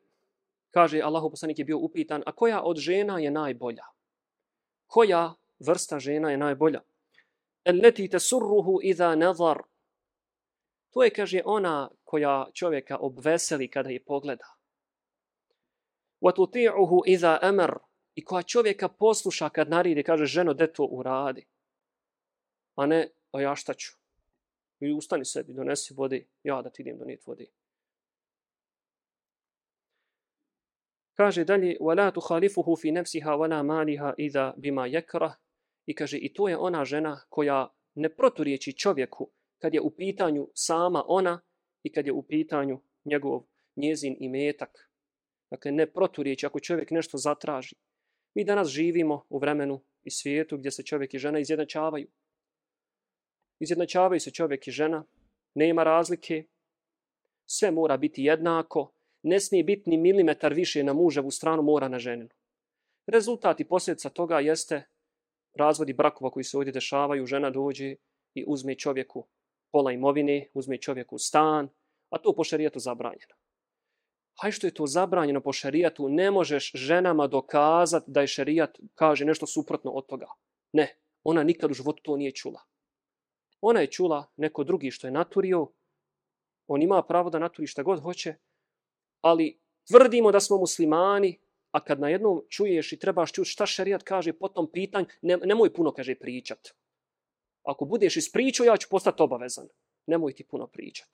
kaže, 0.71 1.01
Allahu 1.01 1.29
poslanik 1.29 1.59
je 1.59 1.65
bio 1.65 1.77
upitan, 1.77 2.23
a 2.25 2.31
koja 2.31 2.61
od 2.63 2.77
žena 2.77 3.19
je 3.19 3.31
najbolja? 3.31 3.83
Koja 4.91 5.33
vrsta 5.59 5.99
žena 5.99 6.31
je 6.31 6.37
najbolja? 6.37 6.81
Elleti 7.63 8.09
tesurruhu 8.09 8.79
iza 8.83 9.15
nazar. 9.15 9.61
To 10.89 11.03
je, 11.03 11.09
kaže, 11.09 11.41
ona 11.45 11.89
koja 12.03 12.47
čovjeka 12.53 12.97
obveseli 12.97 13.69
kada 13.71 13.89
je 13.89 14.03
pogleda. 14.03 14.45
Watuti'uhu 16.21 17.03
iza 17.05 17.39
amr. 17.41 17.77
I 18.15 18.25
koja 18.25 18.43
čovjeka 18.43 18.89
posluša 18.89 19.49
kad 19.49 19.69
naridi, 19.69 20.03
kaže, 20.03 20.25
ženo, 20.25 20.53
de 20.53 20.67
to 20.67 20.83
uradi. 20.83 21.45
A 22.75 22.85
ne, 22.85 23.07
a 23.31 23.41
ja 23.41 23.55
šta 23.55 23.73
ću? 23.73 23.95
I 24.79 24.91
ustani 24.91 25.25
sebi, 25.25 25.53
donesi 25.53 25.93
vode, 25.93 26.25
ja 26.43 26.61
da 26.61 26.69
ti 26.69 26.81
idem 26.81 26.97
donijeti 26.97 27.23
vode. 27.27 27.45
Kaže 31.14 31.44
dalje, 31.44 31.76
وَلَا 31.80 32.10
تُخَالِفُهُ 32.10 32.74
فِي 32.76 32.92
نَفْسِهَا 32.92 33.32
وَلَا 33.34 33.62
مَالِهَا 33.62 34.14
إِذَا 34.18 34.54
بِمَا 34.56 34.86
يَكْرَهُ 34.86 35.34
I 35.86 35.94
kaže, 35.94 36.18
i 36.18 36.32
to 36.32 36.48
je 36.48 36.56
ona 36.56 36.84
žena 36.84 37.20
koja 37.28 37.68
ne 37.94 38.08
proturječi 38.08 38.72
čovjeku 38.72 39.30
kad 39.58 39.74
je 39.74 39.80
u 39.80 39.90
pitanju 39.90 40.48
sama 40.54 41.04
ona 41.06 41.40
i 41.82 41.92
kad 41.92 42.06
je 42.06 42.12
u 42.12 42.22
pitanju 42.22 42.80
njegov 43.04 43.42
njezin 43.76 44.16
i 44.20 44.28
metak. 44.28 44.90
Dakle, 45.50 45.72
ne 45.72 45.86
proturječi 45.92 46.46
ako 46.46 46.60
čovjek 46.60 46.90
nešto 46.90 47.18
zatraži. 47.18 47.76
Mi 48.34 48.44
danas 48.44 48.68
živimo 48.68 49.26
u 49.28 49.38
vremenu 49.38 49.84
i 50.02 50.10
svijetu 50.10 50.56
gdje 50.56 50.70
se 50.70 50.82
čovjek 50.82 51.14
i 51.14 51.18
žena 51.18 51.38
izjednačavaju. 51.38 52.08
Izjednačavaju 53.58 54.20
se 54.20 54.30
čovjek 54.30 54.68
i 54.68 54.70
žena, 54.70 55.04
nema 55.54 55.84
razlike, 55.84 56.44
sve 57.46 57.70
mora 57.70 57.96
biti 57.96 58.22
jednako, 58.22 58.92
ne 59.23 59.39
smije 59.39 59.63
biti 59.63 59.89
ni 59.89 59.97
milimetar 59.97 60.53
više 60.53 60.83
na 60.83 60.93
muževu 60.93 61.31
stranu, 61.31 61.61
mora 61.61 61.87
na 61.87 61.99
ženinu. 61.99 62.29
Rezultat 63.07 63.59
i 63.59 63.67
posljedica 63.67 64.09
toga 64.09 64.39
jeste 64.39 64.83
razvodi 65.53 65.93
brakova 65.93 66.31
koji 66.31 66.43
se 66.43 66.57
ovdje 66.57 66.73
dešavaju, 66.73 67.25
žena 67.25 67.49
dođe 67.49 67.95
i 68.33 68.45
uzme 68.47 68.75
čovjeku 68.75 69.27
pola 69.71 69.91
imovine, 69.91 70.47
uzme 70.53 70.77
čovjeku 70.77 71.17
stan, 71.17 71.69
a 72.09 72.17
to 72.17 72.33
po 72.35 72.43
šarijetu 72.43 72.79
zabranjeno. 72.79 73.35
Haj 74.41 74.51
što 74.51 74.67
je 74.67 74.73
to 74.73 74.87
zabranjeno 74.87 75.41
po 75.41 75.53
šerijatu, 75.53 76.09
ne 76.09 76.31
možeš 76.31 76.71
ženama 76.75 77.27
dokazati 77.27 78.11
da 78.11 78.21
je 78.21 78.27
šarijat 78.27 78.79
kaže 78.95 79.25
nešto 79.25 79.47
suprotno 79.47 79.91
od 79.91 80.05
toga. 80.05 80.27
Ne, 80.73 80.97
ona 81.23 81.43
nikad 81.43 81.71
u 81.71 81.73
životu 81.73 82.03
to 82.03 82.17
nije 82.17 82.31
čula. 82.31 82.61
Ona 83.61 83.81
je 83.81 83.91
čula 83.91 84.25
neko 84.35 84.63
drugi 84.63 84.91
što 84.91 85.07
je 85.07 85.11
naturio, 85.11 85.67
on 86.67 86.81
ima 86.81 87.03
pravo 87.03 87.29
da 87.29 87.39
naturi 87.39 87.67
šta 87.67 87.83
god 87.83 87.99
hoće, 87.99 88.35
ali 89.21 89.59
tvrdimo 89.87 90.31
da 90.31 90.39
smo 90.39 90.57
muslimani, 90.57 91.39
a 91.71 91.83
kad 91.83 91.99
na 91.99 92.09
jednom 92.09 92.41
čuješ 92.49 92.93
i 92.93 92.99
trebaš 92.99 93.31
čuti 93.31 93.49
šta 93.49 93.65
šerijat 93.65 94.03
kaže 94.03 94.33
po 94.33 94.47
tom 94.47 94.71
pitanju, 94.71 95.05
ne, 95.21 95.37
nemoj 95.37 95.73
puno, 95.73 95.91
kaže, 95.91 96.15
pričat. 96.15 96.67
Ako 97.63 97.85
budeš 97.85 98.17
ispričao, 98.17 98.65
ja 98.65 98.77
ću 98.77 98.87
postati 98.89 99.23
obavezan. 99.23 99.67
Nemoj 100.07 100.33
ti 100.33 100.43
puno 100.43 100.67
pričat. 100.67 101.09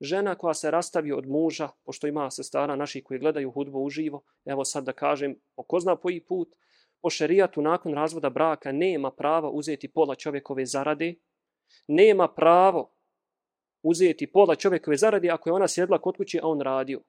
Žena 0.00 0.34
koja 0.34 0.54
se 0.54 0.70
rastavi 0.70 1.12
od 1.12 1.28
muža, 1.28 1.68
pošto 1.84 2.06
ima 2.06 2.30
se 2.30 2.42
stara 2.42 2.76
naši 2.76 3.02
koji 3.02 3.20
gledaju 3.20 3.50
hudbu 3.50 3.84
uživo, 3.84 4.22
evo 4.44 4.64
sad 4.64 4.84
da 4.84 4.92
kažem, 4.92 5.36
po 5.54 5.62
ko 5.62 5.80
zna 5.80 5.96
koji 5.96 6.20
put, 6.20 6.54
po 7.00 7.10
šerijatu 7.10 7.62
nakon 7.62 7.94
razvoda 7.94 8.30
braka 8.30 8.72
nema 8.72 9.10
prava 9.10 9.50
uzeti 9.50 9.88
pola 9.88 10.14
čovjekove 10.14 10.66
zarade, 10.66 11.14
nema 11.86 12.28
pravo 12.28 12.91
uzeti 13.82 14.26
pola 14.26 14.54
čovjekove 14.56 14.96
zarade 14.96 15.30
ako 15.30 15.48
je 15.48 15.52
ona 15.52 15.68
sjedla 15.68 15.98
kod 15.98 16.16
kuće, 16.16 16.40
a 16.42 16.46
on 16.46 16.60
radio. 16.60 17.00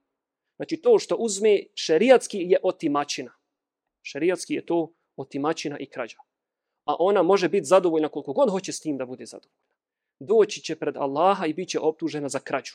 Znači 0.56 0.78
to 0.78 1.00
što 1.00 1.16
uzme 1.16 1.64
šerijatski 1.76 2.38
je 2.38 2.60
otimačina. 2.64 3.32
Šerijatski 4.02 4.54
je 4.54 4.66
to 4.66 4.94
otimačina 5.16 5.80
i 5.80 5.86
krađa. 5.86 6.18
A 6.86 6.96
ona 7.00 7.24
može 7.24 7.50
biti 7.50 7.66
zadovoljna 7.66 8.10
koliko 8.10 8.34
god 8.34 8.52
hoće 8.52 8.72
s 8.72 8.80
tim 8.80 8.98
da 8.98 9.06
bude 9.06 9.26
zadovoljna. 9.26 9.64
Doći 10.20 10.62
će 10.62 10.76
pred 10.76 10.98
Allaha 10.98 11.46
i 11.46 11.54
bit 11.54 11.70
će 11.70 11.80
optužena 11.80 12.30
za 12.30 12.40
krađu. 12.40 12.74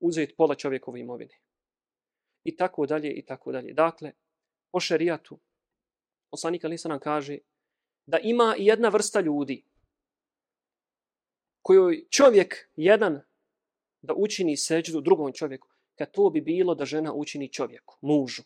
Uzeti 0.00 0.34
pola 0.34 0.54
čovjekove 0.54 1.00
imovine. 1.00 1.34
I 2.44 2.56
tako 2.56 2.86
dalje, 2.86 3.12
i 3.12 3.22
tako 3.22 3.52
dalje. 3.52 3.72
Dakle, 3.72 4.12
po 4.72 4.80
šerijatu, 4.80 5.38
poslanik 6.30 6.64
Alisa 6.64 6.88
nam 6.88 7.00
kaže 7.00 7.38
da 8.06 8.18
ima 8.18 8.54
jedna 8.58 8.88
vrsta 8.88 9.20
ljudi 9.20 9.64
kojoj 11.66 12.04
čovjek 12.10 12.70
jedan 12.76 13.20
da 14.02 14.14
učini 14.14 14.56
seđu 14.56 15.00
drugom 15.00 15.32
čovjeku, 15.32 15.68
kad 15.98 16.10
to 16.10 16.30
bi 16.30 16.40
bilo 16.40 16.74
da 16.74 16.84
žena 16.84 17.12
učini 17.14 17.52
čovjeku, 17.52 17.96
mužu. 18.00 18.42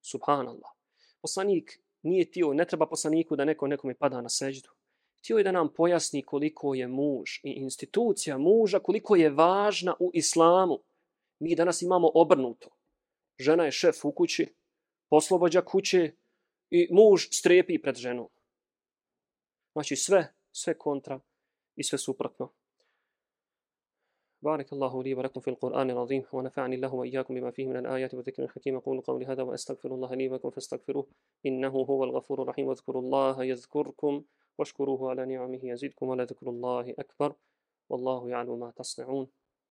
Subhanallah. 0.00 0.72
Poslanik 1.20 1.80
nije 2.02 2.30
tio, 2.30 2.54
ne 2.54 2.64
treba 2.64 2.86
poslaniku 2.86 3.36
da 3.36 3.44
neko 3.44 3.66
nekome 3.66 3.94
pada 3.94 4.20
na 4.20 4.28
seđu. 4.28 4.70
Tio 5.20 5.36
je 5.38 5.44
da 5.44 5.52
nam 5.52 5.74
pojasni 5.74 6.22
koliko 6.22 6.74
je 6.74 6.88
muž 6.88 7.30
i 7.42 7.50
institucija 7.50 8.38
muža, 8.38 8.78
koliko 8.78 9.16
je 9.16 9.30
važna 9.30 9.94
u 10.00 10.10
islamu. 10.14 10.78
Mi 11.38 11.54
danas 11.54 11.82
imamo 11.82 12.10
obrnuto. 12.14 12.70
Žena 13.38 13.64
je 13.64 13.72
šef 13.72 14.04
u 14.04 14.12
kući, 14.12 14.54
poslovođa 15.10 15.60
kuće 15.60 16.12
i 16.70 16.88
muž 16.90 17.28
strepi 17.30 17.82
pred 17.82 17.96
ženom. 17.96 18.28
Znači 19.72 19.96
sve, 19.96 20.32
sve 20.52 20.78
kontra 20.78 21.20
sve 21.82 21.98
suprotno. 21.98 22.52
بارك 24.42 24.72
الله 24.72 25.02
لي 25.02 25.14
ولكم 25.14 25.40
في 25.40 25.50
القرآن 25.50 25.90
العظيم 25.90 26.22
ونفعني 26.32 26.74
الله 26.76 26.94
وإياكم 26.94 27.34
بما 27.34 27.50
فيه 27.50 27.66
من 27.66 27.76
الآيات 27.76 28.14
والذكر 28.14 28.42
الحكيم 28.42 28.76
أقول 28.76 29.00
قولي 29.00 29.26
هذا 29.26 29.42
وأستغفر 29.42 29.94
الله 29.94 30.14
لي 30.14 30.28
ولكم 30.28 30.50
فاستغفروه 30.50 31.06
إنه 31.46 31.68
هو 31.68 32.04
الغفور 32.04 32.42
الرحيم 32.42 32.66
واذكروا 32.66 33.02
الله 33.02 33.44
يذكركم 33.44 34.24
واشكروه 34.58 35.10
على 35.10 35.26
نعمه 35.26 35.60
يزدكم 35.62 36.08
ولذكر 36.08 36.50
الله 36.50 36.94
أكبر 36.98 37.34
والله 37.88 38.30
يعلم 38.30 38.58
ما 38.58 38.70
تصنعون 38.70 39.26